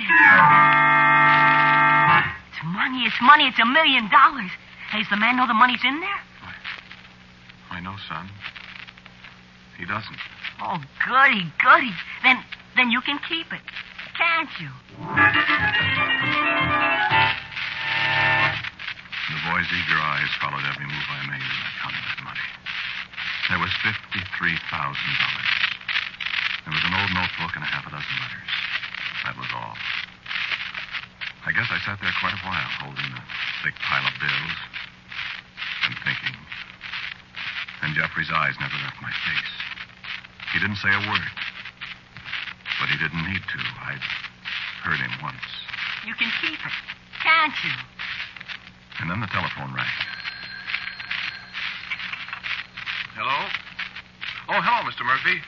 It's 2.50 2.64
money. 2.66 3.06
It's 3.06 3.22
money. 3.22 3.48
It's 3.48 3.60
a 3.60 3.66
million 3.66 4.10
dollars. 4.10 4.50
Hey, 4.92 5.00
does 5.00 5.10
the 5.10 5.18
man 5.18 5.38
know 5.38 5.46
the 5.48 5.54
money's 5.54 5.84
in 5.86 6.00
there? 6.00 6.20
I 7.72 7.80
know, 7.82 7.96
son. 8.10 8.30
He 9.78 9.86
doesn't. 9.86 10.18
Oh, 10.62 10.82
goody, 11.08 11.46
goody. 11.64 11.92
Then, 12.24 12.44
then 12.76 12.92
you 12.92 13.02
can 13.02 13.20
keep 13.28 13.48
it, 13.52 13.64
can't 14.20 14.52
you? 14.60 14.70
The 19.32 19.40
boy's 19.48 19.70
eager 19.72 20.00
eyes 20.00 20.32
followed 20.44 20.64
every 20.68 20.86
move 20.86 21.08
I 21.08 21.24
made 21.32 21.40
as 21.40 21.60
I 21.64 21.72
counted 21.82 22.04
that 22.04 22.20
money. 22.24 22.48
There 23.50 23.60
was 23.60 23.72
$53,000. 23.82 23.96
There 26.66 26.74
was 26.74 26.84
an 26.84 26.94
old 27.00 27.12
notebook 27.16 27.56
and 27.56 27.64
a 27.64 27.70
half 27.70 27.88
a 27.88 27.92
dozen 27.94 28.16
letters. 28.20 28.54
That 29.24 29.38
was 29.38 29.48
all. 29.56 29.78
I 31.46 31.54
guess 31.54 31.70
I 31.70 31.80
sat 31.86 32.02
there 32.02 32.14
quite 32.20 32.34
a 32.34 32.44
while, 32.44 32.70
holding 32.82 33.06
the 33.14 33.24
thick 33.64 33.78
pile 33.86 34.04
of 34.04 34.14
bills 34.20 34.58
and 35.86 35.94
thinking. 36.04 36.36
And 37.86 37.94
Jeffrey's 37.94 38.34
eyes 38.34 38.58
never 38.60 38.76
left 38.82 38.98
my 39.02 39.14
face. 39.14 39.54
He 40.54 40.60
didn't 40.60 40.82
say 40.82 40.90
a 40.90 41.06
word. 41.06 41.45
But 42.80 42.90
he 42.90 42.98
didn't 42.98 43.24
need 43.26 43.42
to. 43.42 43.60
I'd 43.88 44.04
heard 44.84 45.00
him 45.00 45.12
once. 45.22 45.46
You 46.06 46.14
can 46.16 46.32
keep 46.42 46.60
it, 46.60 46.76
can't 47.24 47.54
you? 47.64 47.72
And 49.00 49.10
then 49.10 49.20
the 49.20 49.28
telephone 49.28 49.74
rang. 49.74 49.96
Hello? 53.16 53.48
Oh, 54.50 54.62
hello, 54.62 54.90
Mr. 54.90 55.06
Murphy. 55.06 55.42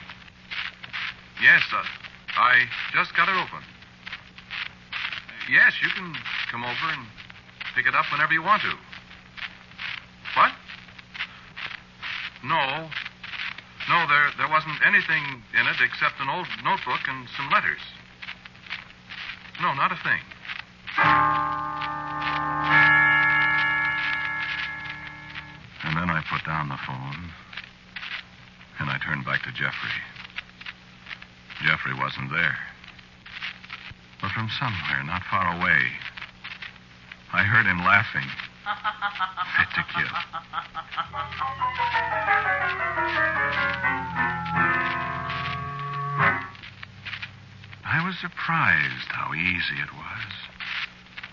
Yes, 1.40 1.62
uh, 1.72 1.84
I 2.36 2.64
just 2.92 3.14
got 3.14 3.28
it 3.28 3.36
open. 3.36 3.62
Yes, 5.50 5.72
you 5.82 5.88
can 5.90 6.14
come 6.50 6.64
over 6.64 6.86
and 6.92 7.06
pick 7.74 7.86
it 7.86 7.94
up 7.94 8.06
whenever 8.10 8.32
you 8.32 8.42
want 8.42 8.62
to. 8.62 8.72
What? 10.34 10.52
No. 12.44 12.88
No, 13.88 14.06
there 14.06 14.30
there 14.36 14.48
wasn't 14.48 14.76
anything 14.84 15.42
in 15.58 15.66
it 15.66 15.80
except 15.80 16.20
an 16.20 16.28
old 16.28 16.46
notebook 16.62 17.00
and 17.08 17.26
some 17.36 17.48
letters. 17.50 17.80
No, 19.60 19.74
not 19.74 19.92
a 19.92 19.96
thing. 19.96 20.20
And 25.84 25.96
then 25.96 26.10
I 26.10 26.22
put 26.30 26.44
down 26.44 26.68
the 26.68 26.78
phone. 26.86 27.32
And 28.78 28.90
I 28.90 28.98
turned 28.98 29.24
back 29.24 29.42
to 29.42 29.52
Jeffrey. 29.52 29.98
Jeffrey 31.66 31.94
wasn't 31.94 32.30
there. 32.30 32.56
But 34.20 34.30
from 34.32 34.48
somewhere, 34.60 35.02
not 35.04 35.22
far 35.24 35.58
away, 35.58 35.80
I 37.32 37.42
heard 37.42 37.66
him 37.66 37.78
laughing. 37.78 38.28
Fit 38.68 39.68
to 39.74 39.82
kill. 39.96 40.12
I 47.84 48.04
was 48.04 48.18
surprised 48.20 49.08
how 49.08 49.32
easy 49.32 49.80
it 49.80 49.88
was. 49.96 50.32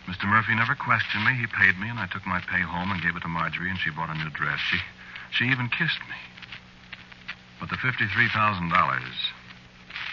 Mr. 0.08 0.30
Murphy 0.30 0.56
never 0.56 0.76
questioned 0.76 1.26
me. 1.26 1.34
He 1.36 1.48
paid 1.48 1.78
me, 1.78 1.90
and 1.90 2.00
I 2.00 2.08
took 2.08 2.26
my 2.26 2.40
pay 2.40 2.62
home 2.62 2.92
and 2.92 3.02
gave 3.02 3.16
it 3.18 3.22
to 3.24 3.28
Marjorie, 3.28 3.70
and 3.70 3.80
she 3.80 3.90
bought 3.90 4.10
a 4.10 4.16
new 4.16 4.30
dress. 4.30 4.60
She, 4.72 4.80
she 5.32 5.46
even 5.52 5.68
kissed 5.68 6.00
me. 6.08 6.16
But 7.60 7.70
the 7.70 7.76
$53,000, 7.76 8.32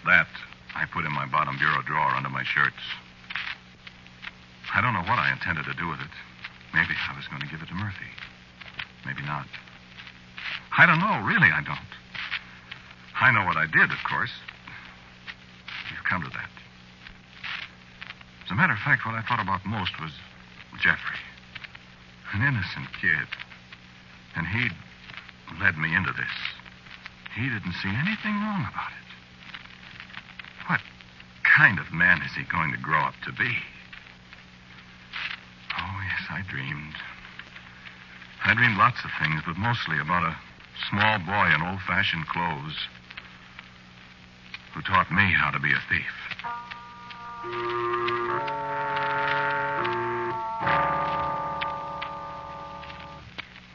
that 0.06 0.26
I 0.74 0.86
put 0.86 1.04
in 1.04 1.12
my 1.12 1.26
bottom 1.26 1.56
bureau 1.58 1.82
drawer 1.82 2.16
under 2.16 2.30
my 2.30 2.42
shirts. 2.42 2.82
I 4.74 4.80
don't 4.80 4.94
know 4.94 5.06
what 5.06 5.20
I 5.20 5.30
intended 5.30 5.66
to 5.66 5.74
do 5.74 5.86
with 5.86 6.00
it. 6.00 6.10
Maybe 6.74 6.94
I 7.08 7.16
was 7.16 7.28
going 7.28 7.42
to 7.42 7.48
give 7.48 7.62
it 7.62 7.68
to 7.68 7.74
Murphy. 7.74 8.08
Maybe 9.04 9.22
not. 9.22 9.46
I 10.76 10.86
don't 10.86 11.00
know. 11.00 11.20
Really, 11.26 11.52
I 11.52 11.62
don't. 11.64 11.92
I 13.20 13.30
know 13.30 13.44
what 13.44 13.56
I 13.56 13.66
did, 13.66 13.90
of 13.92 14.02
course. 14.08 14.32
You've 15.90 16.04
come 16.08 16.22
to 16.22 16.30
that. 16.30 16.50
As 18.44 18.50
a 18.50 18.54
matter 18.54 18.72
of 18.72 18.78
fact, 18.80 19.04
what 19.04 19.14
I 19.14 19.22
thought 19.22 19.40
about 19.40 19.64
most 19.66 20.00
was 20.00 20.12
Jeffrey. 20.80 21.20
An 22.32 22.42
innocent 22.42 22.88
kid. 23.00 23.28
And 24.34 24.46
he'd 24.46 24.72
led 25.60 25.76
me 25.76 25.94
into 25.94 26.12
this. 26.12 26.36
He 27.36 27.48
didn't 27.48 27.76
see 27.82 27.88
anything 27.88 28.34
wrong 28.40 28.66
about 28.70 28.92
it. 28.92 29.08
What 30.68 30.80
kind 31.44 31.78
of 31.78 31.92
man 31.92 32.22
is 32.22 32.32
he 32.32 32.44
going 32.44 32.72
to 32.72 32.78
grow 32.78 33.00
up 33.00 33.14
to 33.24 33.32
be? 33.32 33.56
I 36.42 36.50
dreamed. 36.50 36.94
I 38.44 38.54
dreamed 38.54 38.76
lots 38.76 38.98
of 39.04 39.10
things, 39.20 39.42
but 39.46 39.56
mostly 39.56 40.00
about 40.00 40.24
a 40.24 40.36
small 40.90 41.18
boy 41.20 41.54
in 41.54 41.62
old 41.62 41.80
fashioned 41.86 42.26
clothes 42.26 42.74
who 44.74 44.82
taught 44.82 45.12
me 45.12 45.30
how 45.32 45.52
to 45.52 45.60
be 45.60 45.70
a 45.70 45.78
thief. 45.88 46.14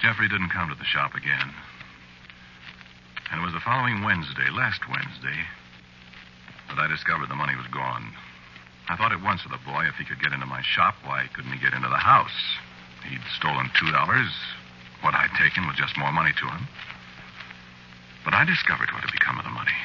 Jeffrey 0.01 0.27
didn't 0.27 0.49
come 0.49 0.67
to 0.67 0.75
the 0.75 0.83
shop 0.83 1.15
again. 1.15 1.53
And 3.31 3.41
it 3.41 3.45
was 3.45 3.53
the 3.53 3.61
following 3.61 4.03
Wednesday, 4.03 4.49
last 4.51 4.81
Wednesday, 4.89 5.39
that 6.67 6.79
I 6.79 6.87
discovered 6.87 7.29
the 7.29 7.35
money 7.35 7.55
was 7.55 7.67
gone. 7.67 8.11
I 8.89 8.95
thought 8.95 9.11
at 9.11 9.21
once 9.21 9.43
of 9.43 9.51
the 9.51 9.59
boy. 9.65 9.85
If 9.87 9.95
he 9.95 10.05
could 10.05 10.21
get 10.21 10.31
into 10.31 10.45
my 10.45 10.61
shop, 10.61 10.95
why 11.03 11.27
couldn't 11.33 11.51
he 11.51 11.59
get 11.59 11.73
into 11.73 11.89
the 11.89 11.99
house? 11.99 12.35
He'd 13.07 13.21
stolen 13.35 13.69
two 13.79 13.91
dollars. 13.91 14.31
What 15.01 15.13
I'd 15.13 15.31
taken 15.37 15.67
was 15.67 15.75
just 15.75 15.97
more 15.97 16.11
money 16.11 16.31
to 16.33 16.45
him. 16.47 16.67
But 18.23 18.33
I 18.33 18.43
discovered 18.45 18.91
what 18.91 19.03
had 19.03 19.11
become 19.11 19.37
of 19.37 19.45
the 19.45 19.51
money. 19.51 19.75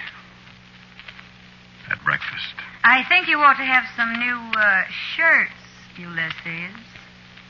At 1.91 2.03
breakfast. 2.05 2.55
I 2.85 3.05
think 3.05 3.29
you 3.29 3.39
ought 3.39 3.59
to 3.59 3.65
have 3.65 3.85
some 3.97 4.19
new 4.19 4.39
uh, 4.59 4.85
shirts, 5.15 5.53
Ulysses. 5.99 6.75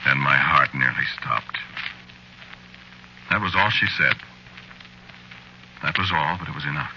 Then 0.04 0.18
my 0.18 0.36
heart 0.36 0.74
nearly 0.74 1.06
stopped. 1.20 1.56
That 3.30 3.40
was 3.40 3.54
all 3.54 3.70
she 3.70 3.86
said. 3.96 4.16
That 5.82 5.96
was 5.96 6.10
all, 6.12 6.36
but 6.38 6.48
it 6.48 6.54
was 6.54 6.64
enough. 6.64 6.92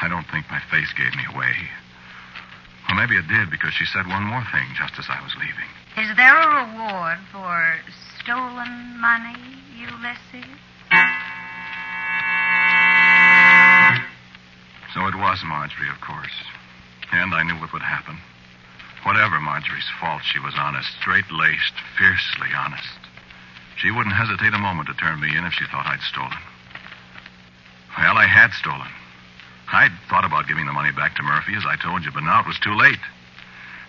I 0.00 0.08
don't 0.08 0.26
think 0.30 0.46
my 0.50 0.60
face 0.70 0.92
gave 0.96 1.14
me 1.16 1.24
away. 1.34 1.54
Or 2.88 2.94
maybe 2.94 3.16
it 3.16 3.26
did 3.28 3.50
because 3.50 3.72
she 3.74 3.84
said 3.86 4.06
one 4.06 4.24
more 4.24 4.44
thing 4.52 4.66
just 4.76 4.98
as 4.98 5.06
I 5.08 5.20
was 5.22 5.34
leaving. 5.36 5.68
Is 5.96 6.16
there 6.16 6.36
a 6.36 6.66
reward 6.66 7.18
for 7.30 7.80
stolen 8.20 9.00
money, 9.00 9.38
Ulysses? 9.78 10.58
So 14.92 15.06
it 15.06 15.14
was 15.16 15.42
Marjorie, 15.44 15.88
of 15.90 16.00
course. 16.00 16.34
And 17.12 17.34
I 17.34 17.42
knew 17.42 17.54
what 17.60 17.72
would 17.72 17.82
happen. 17.82 18.18
Whatever 19.04 19.40
Marjorie's 19.40 19.90
fault, 20.00 20.22
she 20.24 20.38
was 20.38 20.54
honest, 20.56 20.88
straight 21.00 21.30
laced, 21.30 21.74
fiercely 21.98 22.48
honest. 22.56 22.88
She 23.76 23.90
wouldn't 23.90 24.14
hesitate 24.14 24.54
a 24.54 24.58
moment 24.58 24.88
to 24.88 24.94
turn 24.94 25.20
me 25.20 25.36
in 25.36 25.44
if 25.44 25.52
she 25.52 25.66
thought 25.66 25.86
I'd 25.86 26.00
stolen. 26.00 26.38
Well, 27.98 28.16
I 28.16 28.26
had 28.26 28.52
stolen. 28.52 28.88
I'd 29.72 29.92
thought 30.08 30.24
about 30.24 30.48
giving 30.48 30.66
the 30.66 30.72
money 30.72 30.92
back 30.92 31.16
to 31.16 31.22
Murphy, 31.22 31.54
as 31.54 31.64
I 31.66 31.76
told 31.76 32.04
you, 32.04 32.12
but 32.12 32.22
now 32.22 32.40
it 32.40 32.46
was 32.46 32.58
too 32.58 32.74
late. 32.74 33.00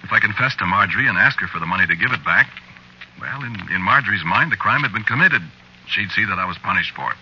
If 0.03 0.11
I 0.11 0.19
confessed 0.19 0.59
to 0.59 0.65
Marjorie 0.65 1.07
and 1.07 1.17
asked 1.17 1.39
her 1.39 1.47
for 1.47 1.59
the 1.59 1.65
money 1.65 1.85
to 1.87 1.95
give 1.95 2.11
it 2.11 2.23
back, 2.23 2.49
well, 3.19 3.43
in, 3.43 3.55
in 3.73 3.81
Marjorie's 3.81 4.25
mind, 4.25 4.51
the 4.51 4.57
crime 4.57 4.81
had 4.81 4.93
been 4.93 5.03
committed. 5.03 5.41
She'd 5.87 6.11
see 6.11 6.25
that 6.25 6.39
I 6.39 6.45
was 6.45 6.57
punished 6.57 6.93
for 6.95 7.11
it. 7.11 7.17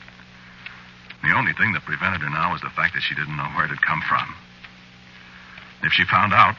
The 1.23 1.35
only 1.35 1.53
thing 1.53 1.71
that 1.73 1.85
prevented 1.85 2.21
her 2.21 2.29
now 2.29 2.51
was 2.51 2.61
the 2.61 2.69
fact 2.69 2.93
that 2.95 3.01
she 3.01 3.15
didn't 3.15 3.37
know 3.37 3.47
where 3.55 3.65
it 3.65 3.69
had 3.69 3.81
come 3.81 4.01
from. 4.01 4.35
If 5.83 5.93
she 5.93 6.03
found 6.05 6.33
out, 6.33 6.55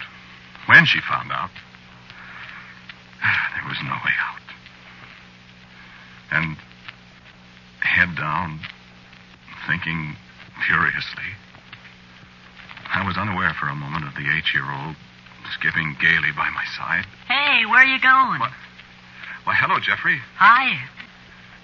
when 0.67 0.87
she 0.87 1.01
found 1.01 1.33
out, 1.33 1.51
there 3.55 3.69
was 3.69 3.79
no 3.83 3.93
way 3.93 4.17
out. 4.21 4.41
And 6.33 6.57
head 7.81 8.17
down, 8.17 8.61
thinking 9.69 10.17
furiously, 10.67 11.37
I 12.95 13.05
was 13.05 13.19
unaware 13.19 13.53
for 13.59 13.67
a 13.67 13.75
moment 13.75 14.07
of 14.07 14.15
the 14.15 14.23
eight 14.31 14.55
year 14.55 14.63
old 14.71 14.95
skipping 15.51 15.97
gaily 16.01 16.31
by 16.37 16.49
my 16.51 16.65
side. 16.79 17.05
Hey, 17.27 17.67
where 17.67 17.83
are 17.83 17.91
you 17.91 18.01
going? 18.01 18.39
What? 18.39 18.53
Why, 19.43 19.55
hello, 19.55 19.81
Jeffrey. 19.81 20.21
Hi. 20.37 20.79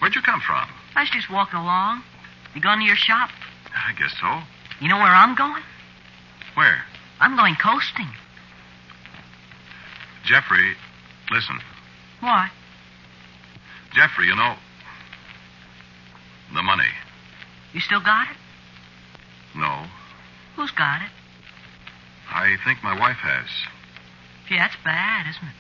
Where'd 0.01 0.17
you 0.17 0.23
come 0.23 0.41
from? 0.41 0.69
I 0.97 1.03
was 1.03 1.11
just 1.11 1.31
walking 1.31 1.61
along. 1.61 2.03
You 2.55 2.61
going 2.61 2.81
to 2.81 2.85
your 2.85 2.97
shop? 2.97 3.31
I 3.73 3.93
guess 3.95 4.13
so. 4.21 4.43
You 4.83 4.89
know 4.89 4.99
where 4.99 5.07
I'm 5.15 5.37
going? 5.37 5.63
Where? 6.55 6.83
I'm 7.21 7.37
going 7.37 7.55
coasting. 7.63 8.09
Jeffrey, 10.25 10.75
listen. 11.31 11.61
What? 12.19 12.51
Jeffrey, 13.95 14.27
you 14.27 14.35
know. 14.35 14.57
The 16.53 16.63
money. 16.63 16.91
You 17.73 17.81
still 17.81 18.01
got 18.01 18.27
it? 18.31 18.37
No. 19.57 19.87
Who's 20.57 20.73
got 20.73 21.03
it? 21.03 21.11
I 22.31 22.57
think 22.65 22.83
my 22.83 22.99
wife 22.99 23.19
has. 23.19 23.49
Gee, 24.49 24.57
that's 24.57 24.77
bad, 24.85 25.27
isn't 25.29 25.49
it? 25.49 25.59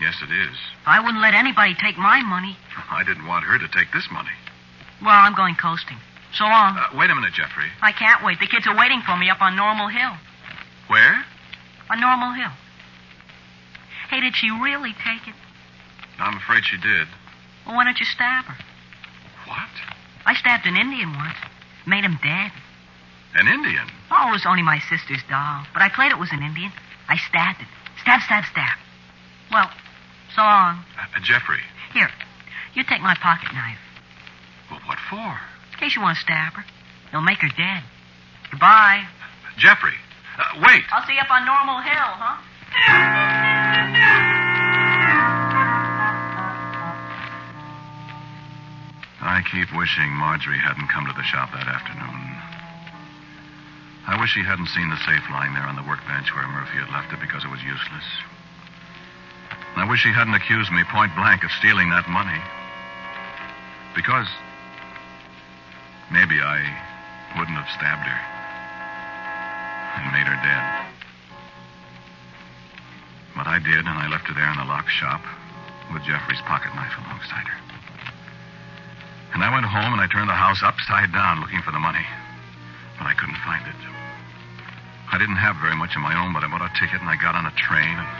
Yes, 0.00 0.14
it 0.22 0.30
is. 0.30 0.56
I 0.86 1.00
wouldn't 1.00 1.20
let 1.20 1.34
anybody 1.34 1.74
take 1.74 1.98
my 1.98 2.22
money. 2.22 2.56
I 2.90 3.02
didn't 3.02 3.26
want 3.26 3.44
her 3.44 3.58
to 3.58 3.68
take 3.68 3.92
this 3.92 4.08
money. 4.10 4.34
Well, 5.02 5.14
I'm 5.14 5.34
going 5.34 5.56
coasting. 5.56 5.98
So 6.34 6.44
long. 6.44 6.76
Uh, 6.76 6.96
wait 6.96 7.10
a 7.10 7.14
minute, 7.14 7.32
Jeffrey. 7.34 7.66
I 7.82 7.92
can't 7.92 8.24
wait. 8.24 8.38
The 8.38 8.46
kids 8.46 8.66
are 8.66 8.76
waiting 8.76 9.02
for 9.02 9.16
me 9.16 9.30
up 9.30 9.40
on 9.40 9.56
Normal 9.56 9.88
Hill. 9.88 10.14
Where? 10.88 11.24
On 11.90 12.00
Normal 12.00 12.32
Hill. 12.34 12.52
Hey, 14.10 14.20
did 14.20 14.36
she 14.36 14.50
really 14.50 14.94
take 15.04 15.26
it? 15.26 15.34
I'm 16.18 16.36
afraid 16.36 16.64
she 16.64 16.76
did. 16.78 17.06
Well, 17.66 17.76
why 17.76 17.84
don't 17.84 17.98
you 17.98 18.06
stab 18.06 18.44
her? 18.46 18.56
What? 19.46 19.70
I 20.26 20.34
stabbed 20.34 20.66
an 20.66 20.76
Indian 20.76 21.12
once. 21.14 21.36
Made 21.86 22.04
him 22.04 22.18
dead. 22.22 22.52
An 23.34 23.46
Indian? 23.46 23.86
Oh, 24.10 24.28
it 24.28 24.32
was 24.32 24.46
only 24.46 24.62
my 24.62 24.78
sister's 24.88 25.22
doll. 25.28 25.64
But 25.72 25.82
I 25.82 25.88
played 25.88 26.12
it 26.12 26.18
was 26.18 26.32
an 26.32 26.42
Indian. 26.42 26.72
I 27.08 27.16
stabbed 27.28 27.60
it. 27.60 27.68
Stab, 28.00 28.20
stab, 28.22 28.44
stab. 28.44 28.78
Well, 29.50 29.70
so 30.34 30.42
long. 30.42 30.84
Uh, 30.96 31.20
Jeffrey. 31.22 31.60
Here, 31.92 32.10
you 32.74 32.84
take 32.84 33.00
my 33.00 33.14
pocket 33.20 33.52
knife. 33.52 33.78
Well, 34.70 34.80
what 34.86 34.98
for? 35.10 35.40
In 35.72 35.78
case 35.78 35.96
you 35.96 36.02
want 36.02 36.16
to 36.16 36.22
stab 36.22 36.52
her. 36.54 36.64
It'll 37.08 37.22
make 37.22 37.38
her 37.38 37.48
dead. 37.48 37.82
Goodbye. 38.50 39.04
Jeffrey. 39.56 39.96
Uh, 40.38 40.60
wait. 40.66 40.84
I'll 40.92 41.06
see 41.06 41.14
you 41.14 41.20
up 41.20 41.30
on 41.30 41.44
Normal 41.44 41.80
Hill, 41.80 42.10
huh? 42.16 42.38
I 49.20 49.42
keep 49.50 49.68
wishing 49.76 50.10
Marjorie 50.12 50.58
hadn't 50.58 50.88
come 50.88 51.06
to 51.06 51.12
the 51.12 51.24
shop 51.24 51.50
that 51.52 51.66
afternoon. 51.66 52.27
I 54.08 54.16
wish 54.16 54.32
he 54.32 54.40
hadn't 54.40 54.72
seen 54.72 54.88
the 54.88 54.96
safe 55.04 55.20
lying 55.28 55.52
there 55.52 55.68
on 55.68 55.76
the 55.76 55.84
workbench 55.84 56.32
where 56.32 56.48
Murphy 56.48 56.80
had 56.80 56.88
left 56.88 57.12
it 57.12 57.20
because 57.20 57.44
it 57.44 57.52
was 57.52 57.60
useless. 57.60 58.08
I 59.76 59.84
wish 59.84 60.00
he 60.00 60.16
hadn't 60.16 60.32
accused 60.32 60.72
me 60.72 60.80
point 60.88 61.12
blank 61.12 61.44
of 61.44 61.52
stealing 61.60 61.92
that 61.92 62.08
money. 62.08 62.40
Because 63.92 64.24
maybe 66.08 66.40
I 66.40 66.56
wouldn't 67.36 67.60
have 67.60 67.68
stabbed 67.76 68.08
her 68.08 68.20
and 70.00 70.08
made 70.16 70.24
her 70.24 70.40
dead. 70.40 70.64
But 73.36 73.44
I 73.44 73.60
did, 73.60 73.84
and 73.84 73.92
I 73.92 74.08
left 74.08 74.24
her 74.32 74.34
there 74.34 74.48
in 74.48 74.56
the 74.56 74.72
lock 74.72 74.88
shop 74.88 75.20
with 75.92 76.00
Jeffrey's 76.08 76.40
pocket 76.48 76.72
knife 76.72 76.96
alongside 76.96 77.44
her. 77.44 77.60
And 79.36 79.44
I 79.44 79.52
went 79.52 79.68
home 79.68 79.92
and 79.92 80.00
I 80.00 80.08
turned 80.08 80.32
the 80.32 80.40
house 80.40 80.64
upside 80.64 81.12
down 81.12 81.44
looking 81.44 81.60
for 81.60 81.76
the 81.76 81.78
money. 81.78 82.08
But 82.96 83.04
I 83.04 83.12
couldn't 83.12 83.36
find 83.44 83.68
it. 83.68 83.97
I 85.10 85.16
didn't 85.16 85.40
have 85.40 85.56
very 85.60 85.76
much 85.76 85.96
of 85.96 86.02
my 86.04 86.12
own, 86.12 86.32
but 86.32 86.44
I 86.44 86.48
bought 86.48 86.64
a 86.64 86.72
ticket 86.76 87.00
and 87.00 87.08
I 87.08 87.16
got 87.16 87.34
on 87.34 87.48
a 87.48 87.54
train. 87.56 87.96
And, 87.96 88.10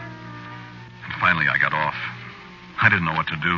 and 1.04 1.12
finally 1.20 1.46
I 1.48 1.60
got 1.60 1.76
off. 1.76 1.96
I 2.80 2.88
didn't 2.88 3.04
know 3.04 3.16
what 3.16 3.28
to 3.28 3.38
do. 3.38 3.56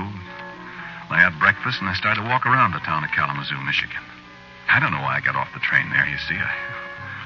I 1.10 1.18
had 1.18 1.38
breakfast 1.38 1.78
and 1.80 1.90
I 1.90 1.94
started 1.94 2.22
to 2.22 2.28
walk 2.28 2.46
around 2.46 2.72
the 2.72 2.82
town 2.82 3.02
of 3.02 3.10
Kalamazoo, 3.10 3.58
Michigan. 3.62 4.02
I 4.70 4.78
don't 4.78 4.94
know 4.94 5.02
why 5.02 5.18
I 5.18 5.20
got 5.20 5.34
off 5.34 5.50
the 5.54 5.62
train 5.62 5.90
there, 5.90 6.06
you 6.06 6.18
see. 6.26 6.38
I, 6.38 6.50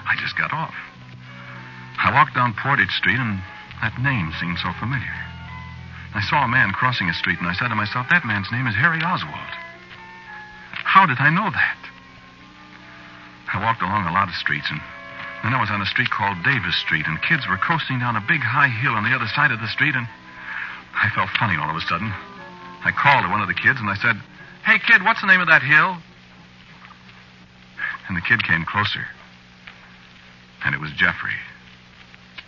I 0.09 0.17
just 0.21 0.37
got 0.37 0.53
off. 0.53 0.75
I 2.01 2.13
walked 2.13 2.35
down 2.35 2.57
Portage 2.57 2.93
Street 2.97 3.21
and 3.21 3.41
that 3.81 4.01
name 4.01 4.33
seemed 4.41 4.59
so 4.59 4.73
familiar. 4.81 5.25
I 6.15 6.23
saw 6.23 6.45
a 6.45 6.49
man 6.49 6.71
crossing 6.71 7.11
a 7.11 7.15
street, 7.15 7.41
and 7.41 7.49
I 7.49 7.55
said 7.55 7.69
to 7.69 7.75
myself, 7.75 8.07
that 8.09 8.25
man's 8.25 8.47
name 8.53 8.69
is 8.69 8.75
Harry 8.77 9.03
Oswald. 9.03 9.53
How 10.87 11.07
did 11.07 11.19
I 11.19 11.29
know 11.29 11.51
that? 11.51 11.81
I 13.53 13.59
walked 13.59 13.83
along 13.83 14.07
a 14.07 14.13
lot 14.15 14.29
of 14.29 14.35
streets, 14.35 14.71
and 14.71 14.81
then 15.45 15.53
I 15.53 15.61
was 15.61 15.69
on 15.69 15.83
a 15.83 15.87
street 15.87 16.09
called 16.09 16.41
Davis 16.43 16.75
Street, 16.81 17.05
and 17.07 17.21
kids 17.21 17.45
were 17.47 17.61
coasting 17.61 18.01
down 18.01 18.17
a 18.17 18.25
big 18.25 18.41
high 18.41 18.73
hill 18.73 18.97
on 18.97 19.05
the 19.05 19.13
other 19.13 19.29
side 19.37 19.53
of 19.53 19.61
the 19.61 19.69
street, 19.69 19.95
and 19.95 20.09
I 20.97 21.13
felt 21.13 21.29
funny 21.37 21.57
all 21.61 21.69
of 21.69 21.77
a 21.77 21.85
sudden. 21.85 22.09
I 22.85 22.93
called 22.97 23.25
to 23.25 23.31
one 23.31 23.45
of 23.45 23.49
the 23.49 23.55
kids, 23.55 23.77
and 23.81 23.89
I 23.89 23.97
said, 24.01 24.17
Hey, 24.65 24.81
kid, 24.81 25.05
what's 25.05 25.21
the 25.21 25.29
name 25.29 25.45
of 25.45 25.49
that 25.49 25.61
hill? 25.61 26.01
And 28.09 28.17
the 28.17 28.25
kid 28.25 28.43
came 28.45 28.65
closer. 28.65 29.05
And 30.65 30.75
it 30.75 30.81
was 30.81 30.93
Jeffrey. 30.97 31.37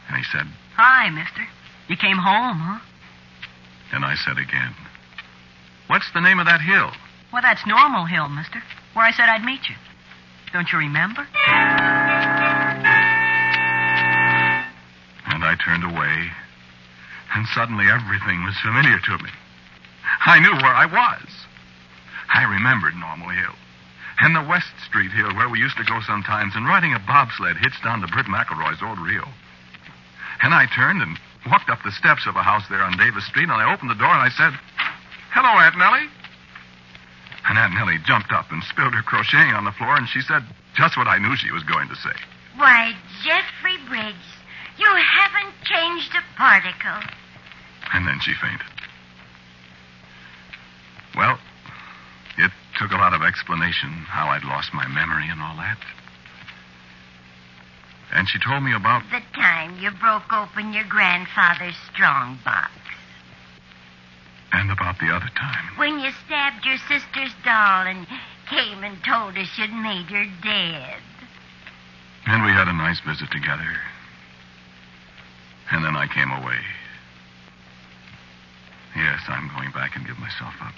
And 0.09 0.16
he 0.16 0.24
said, 0.32 0.48
Hi, 0.76 1.11
mister. 1.11 1.44
You 1.88 1.96
came 1.96 2.16
home, 2.16 2.59
huh? 2.59 2.80
and 3.92 4.04
I 4.04 4.14
said 4.14 4.38
again, 4.38 4.74
What's 5.87 6.11
the 6.12 6.20
name 6.20 6.40
of 6.40 6.46
that 6.46 6.61
hill? 6.61 6.90
Well, 7.32 7.42
that's 7.42 7.66
Normal 7.66 8.06
Hill, 8.06 8.28
mister. 8.28 8.62
Where 8.94 9.04
I 9.04 9.12
said 9.12 9.28
I'd 9.28 9.44
meet 9.44 9.68
you. 9.68 9.76
Don't 10.52 10.72
you 10.72 10.78
remember? 10.78 11.26
I 15.56 15.64
turned 15.64 15.84
away, 15.84 16.28
and 17.34 17.46
suddenly 17.48 17.88
everything 17.88 18.44
was 18.44 18.60
familiar 18.60 19.00
to 19.00 19.24
me. 19.24 19.30
I 20.26 20.38
knew 20.38 20.52
where 20.52 20.74
I 20.74 20.84
was. 20.84 21.28
I 22.28 22.44
remembered 22.44 22.94
Normal 22.96 23.30
Hill, 23.30 23.56
and 24.20 24.36
the 24.36 24.44
West 24.44 24.74
Street 24.84 25.12
Hill 25.12 25.32
where 25.34 25.48
we 25.48 25.58
used 25.58 25.78
to 25.78 25.84
go 25.88 26.00
sometimes, 26.04 26.54
and 26.56 26.66
riding 26.66 26.92
a 26.92 26.98
bobsled 26.98 27.56
hitched 27.56 27.82
down 27.82 28.00
to 28.02 28.08
Britt 28.08 28.26
McElroy's 28.26 28.82
old 28.82 28.98
reel. 29.00 29.28
And 30.42 30.52
I 30.52 30.66
turned 30.66 31.00
and 31.00 31.16
walked 31.48 31.70
up 31.70 31.80
the 31.82 31.92
steps 31.92 32.26
of 32.26 32.36
a 32.36 32.42
house 32.42 32.68
there 32.68 32.82
on 32.82 32.98
Davis 32.98 33.24
Street, 33.24 33.48
and 33.48 33.56
I 33.56 33.72
opened 33.72 33.88
the 33.88 33.94
door 33.96 34.12
and 34.12 34.20
I 34.20 34.28
said, 34.36 34.52
Hello, 35.32 35.56
Aunt 35.56 35.78
Nellie. 35.78 36.10
And 37.48 37.56
Aunt 37.56 37.72
Nellie 37.72 38.02
jumped 38.04 38.32
up 38.32 38.52
and 38.52 38.62
spilled 38.64 38.92
her 38.92 39.02
crocheting 39.02 39.54
on 39.54 39.64
the 39.64 39.72
floor, 39.72 39.96
and 39.96 40.08
she 40.08 40.20
said 40.20 40.44
just 40.76 40.98
what 40.98 41.08
I 41.08 41.16
knew 41.16 41.34
she 41.36 41.52
was 41.52 41.62
going 41.64 41.88
to 41.88 41.96
say. 41.96 42.12
Why, 42.56 42.92
Jeffrey 43.24 43.76
Briggs, 43.88 44.36
you 44.78 44.86
haven't 44.86 45.54
changed 45.64 46.12
a 46.14 46.22
particle. 46.36 47.10
And 47.92 48.06
then 48.06 48.18
she 48.20 48.32
fainted. 48.34 48.66
Well, 51.16 51.38
it 52.38 52.50
took 52.78 52.90
a 52.90 52.96
lot 52.96 53.14
of 53.14 53.22
explanation 53.22 53.90
how 54.08 54.28
I'd 54.28 54.44
lost 54.44 54.74
my 54.74 54.86
memory 54.88 55.28
and 55.28 55.40
all 55.40 55.56
that. 55.56 55.78
And 58.12 58.28
she 58.28 58.38
told 58.38 58.62
me 58.62 58.74
about. 58.74 59.02
The 59.10 59.22
time 59.34 59.78
you 59.80 59.90
broke 59.90 60.32
open 60.32 60.72
your 60.72 60.84
grandfather's 60.84 61.76
strong 61.92 62.38
box. 62.44 62.70
And 64.52 64.70
about 64.70 64.98
the 65.00 65.08
other 65.08 65.30
time. 65.36 65.76
When 65.76 65.98
you 65.98 66.10
stabbed 66.24 66.64
your 66.64 66.78
sister's 66.88 67.34
doll 67.44 67.86
and 67.86 68.06
came 68.48 68.84
and 68.84 68.96
told 69.04 69.36
us 69.36 69.48
you'd 69.58 69.72
made 69.72 70.06
her 70.06 70.24
dead. 70.42 71.00
And 72.26 72.44
we 72.44 72.50
had 72.50 72.68
a 72.68 72.72
nice 72.72 73.00
visit 73.00 73.30
together. 73.30 73.76
And 75.70 75.85
then 75.85 75.96
I 75.96 76.07
came 76.07 76.31
away. 76.31 76.59
Yes, 78.94 79.20
I'm 79.29 79.48
going 79.48 79.72
back 79.72 79.96
and 79.96 80.07
give 80.07 80.18
myself 80.18 80.55
up. 80.62 80.74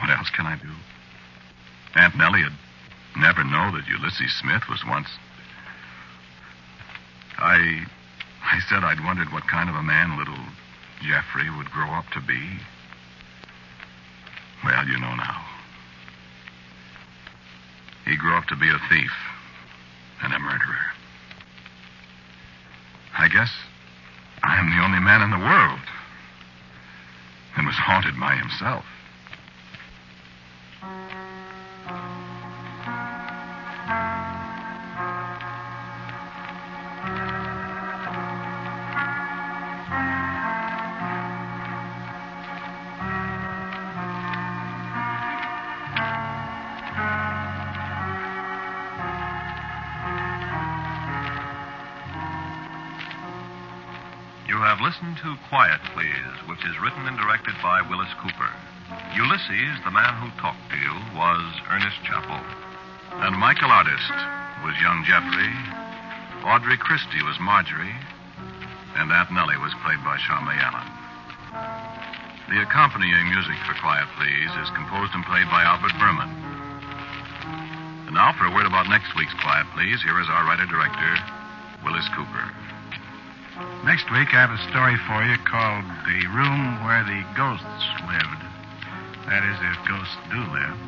What 0.00 0.10
else 0.10 0.28
can 0.30 0.46
I 0.46 0.56
do? 0.56 0.70
Aunt 1.96 2.16
Nellie 2.16 2.42
had 2.42 2.52
never 3.16 3.42
know 3.44 3.72
that 3.72 3.88
Ulysses 3.88 4.32
Smith 4.40 4.62
was 4.68 4.84
once. 4.86 5.08
I. 7.38 7.86
I 8.42 8.58
said 8.68 8.82
I'd 8.84 9.04
wondered 9.04 9.32
what 9.32 9.46
kind 9.46 9.68
of 9.68 9.76
a 9.76 9.82
man 9.82 10.18
little 10.18 10.38
Jeffrey 11.02 11.48
would 11.56 11.70
grow 11.70 11.90
up 11.92 12.06
to 12.12 12.20
be. 12.20 12.40
Well, 14.64 14.86
you 14.86 14.98
know 14.98 15.14
now. 15.14 15.44
He 18.06 18.16
grew 18.16 18.34
up 18.34 18.46
to 18.48 18.56
be 18.56 18.68
a 18.68 18.78
thief 18.88 19.12
and 20.22 20.32
a 20.32 20.38
murderer. 20.38 20.89
I 23.20 23.28
guess 23.28 23.50
I'm 24.42 24.70
the 24.70 24.82
only 24.82 24.98
man 24.98 25.20
in 25.20 25.30
the 25.30 25.36
world 25.36 25.80
and 27.54 27.66
was 27.66 27.76
haunted 27.76 28.18
by 28.18 28.34
himself. 28.34 28.86
Have 54.80 54.96
listened 54.96 55.20
to 55.20 55.36
Quiet 55.52 55.76
Please, 55.92 56.36
which 56.48 56.64
is 56.64 56.80
written 56.80 57.04
and 57.04 57.12
directed 57.20 57.52
by 57.60 57.84
Willis 57.92 58.08
Cooper. 58.16 58.48
Ulysses, 59.12 59.76
the 59.84 59.92
man 59.92 60.16
who 60.16 60.32
talked 60.40 60.72
to 60.72 60.78
you, 60.80 60.96
was 61.12 61.44
Ernest 61.68 62.00
Chappell. 62.08 62.40
And 63.20 63.36
Michael 63.36 63.68
Artist 63.68 64.16
was 64.64 64.72
young 64.80 65.04
Jeffrey. 65.04 65.52
Audrey 66.48 66.80
Christie 66.80 67.20
was 67.28 67.36
Marjorie. 67.44 67.92
And 68.96 69.12
Aunt 69.12 69.28
Nellie 69.28 69.60
was 69.60 69.76
played 69.84 70.00
by 70.00 70.16
Charmaine 70.16 70.64
Allen. 70.64 70.88
The 72.48 72.64
accompanying 72.64 73.28
music 73.28 73.60
for 73.68 73.76
Quiet 73.84 74.08
Please 74.16 74.52
is 74.64 74.72
composed 74.72 75.12
and 75.12 75.28
played 75.28 75.52
by 75.52 75.60
Albert 75.60 75.92
Buhrman. 76.00 76.32
And 78.08 78.16
now 78.16 78.32
for 78.32 78.48
a 78.48 78.54
word 78.56 78.64
about 78.64 78.88
next 78.88 79.12
week's 79.12 79.36
Quiet 79.44 79.68
Please, 79.76 80.00
here 80.00 80.16
is 80.24 80.32
our 80.32 80.48
writer-director, 80.48 81.12
Willis 81.84 82.08
Cooper. 82.16 82.48
Next 83.84 84.10
week, 84.12 84.32
I 84.32 84.46
have 84.46 84.50
a 84.50 84.62
story 84.70 84.96
for 85.08 85.24
you 85.26 85.36
called 85.42 85.84
The 86.06 86.26
Room 86.30 86.84
Where 86.84 87.02
the 87.02 87.24
Ghosts 87.34 87.86
Lived. 88.06 88.42
That 89.26 89.42
is, 89.42 89.58
if 89.58 89.76
ghosts 89.88 90.16
do 90.30 90.38
live. 90.38 90.78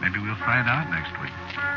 Maybe 0.00 0.18
we'll 0.18 0.34
find 0.36 0.68
out 0.68 0.88
next 0.90 1.12
week. 1.20 1.71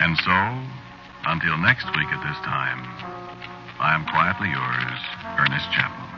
And 0.00 0.16
so, 0.24 0.32
until 1.28 1.60
next 1.60 1.84
week 1.92 2.08
at 2.08 2.24
this 2.24 2.40
time, 2.40 2.80
I 3.76 3.92
am 3.92 4.08
quietly 4.08 4.48
yours, 4.48 5.00
Ernest 5.36 5.68
Chappell. 5.76 6.08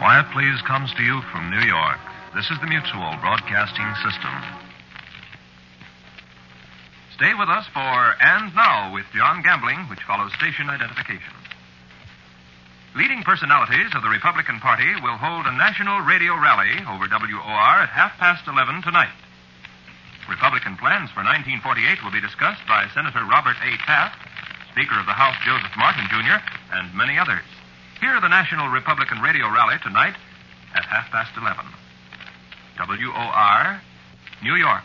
Quiet 0.00 0.24
Please 0.32 0.64
comes 0.64 0.88
to 0.96 1.04
you 1.04 1.20
from 1.28 1.52
New 1.52 1.60
York. 1.60 2.00
This 2.32 2.48
is 2.48 2.56
the 2.64 2.72
Mutual 2.72 3.20
Broadcasting 3.20 3.84
System. 4.00 4.32
Stay 7.12 7.36
with 7.36 7.52
us 7.52 7.68
for 7.68 8.16
And 8.24 8.48
Now 8.56 8.96
with 8.96 9.04
John 9.12 9.44
Gambling, 9.44 9.84
which 9.92 10.00
follows 10.08 10.32
station 10.40 10.72
identification. 10.72 11.36
Leading 12.96 13.20
personalities 13.28 13.92
of 13.92 14.00
the 14.00 14.08
Republican 14.08 14.56
Party 14.64 14.88
will 15.04 15.20
hold 15.20 15.44
a 15.44 15.52
national 15.52 16.00
radio 16.00 16.32
rally 16.40 16.80
over 16.88 17.12
WOR 17.12 17.84
at 17.84 17.92
half 17.92 18.16
past 18.16 18.48
11 18.48 18.80
tonight. 18.80 19.12
Republican 20.34 20.74
plans 20.74 21.14
for 21.14 21.22
1948 21.22 22.02
will 22.02 22.10
be 22.10 22.20
discussed 22.20 22.66
by 22.66 22.90
Senator 22.90 23.22
Robert 23.22 23.54
A. 23.62 23.78
Taft, 23.86 24.18
Speaker 24.74 24.98
of 24.98 25.06
the 25.06 25.14
House 25.14 25.38
Joseph 25.46 25.70
Martin, 25.78 26.10
Jr., 26.10 26.42
and 26.74 26.90
many 26.92 27.16
others. 27.16 27.46
Hear 28.00 28.20
the 28.20 28.26
National 28.26 28.66
Republican 28.66 29.22
Radio 29.22 29.46
Rally 29.46 29.78
tonight 29.78 30.18
at 30.74 30.84
half 30.90 31.06
past 31.14 31.30
11. 31.38 31.62
WOR, 32.82 33.80
New 34.42 34.56
York. 34.56 34.82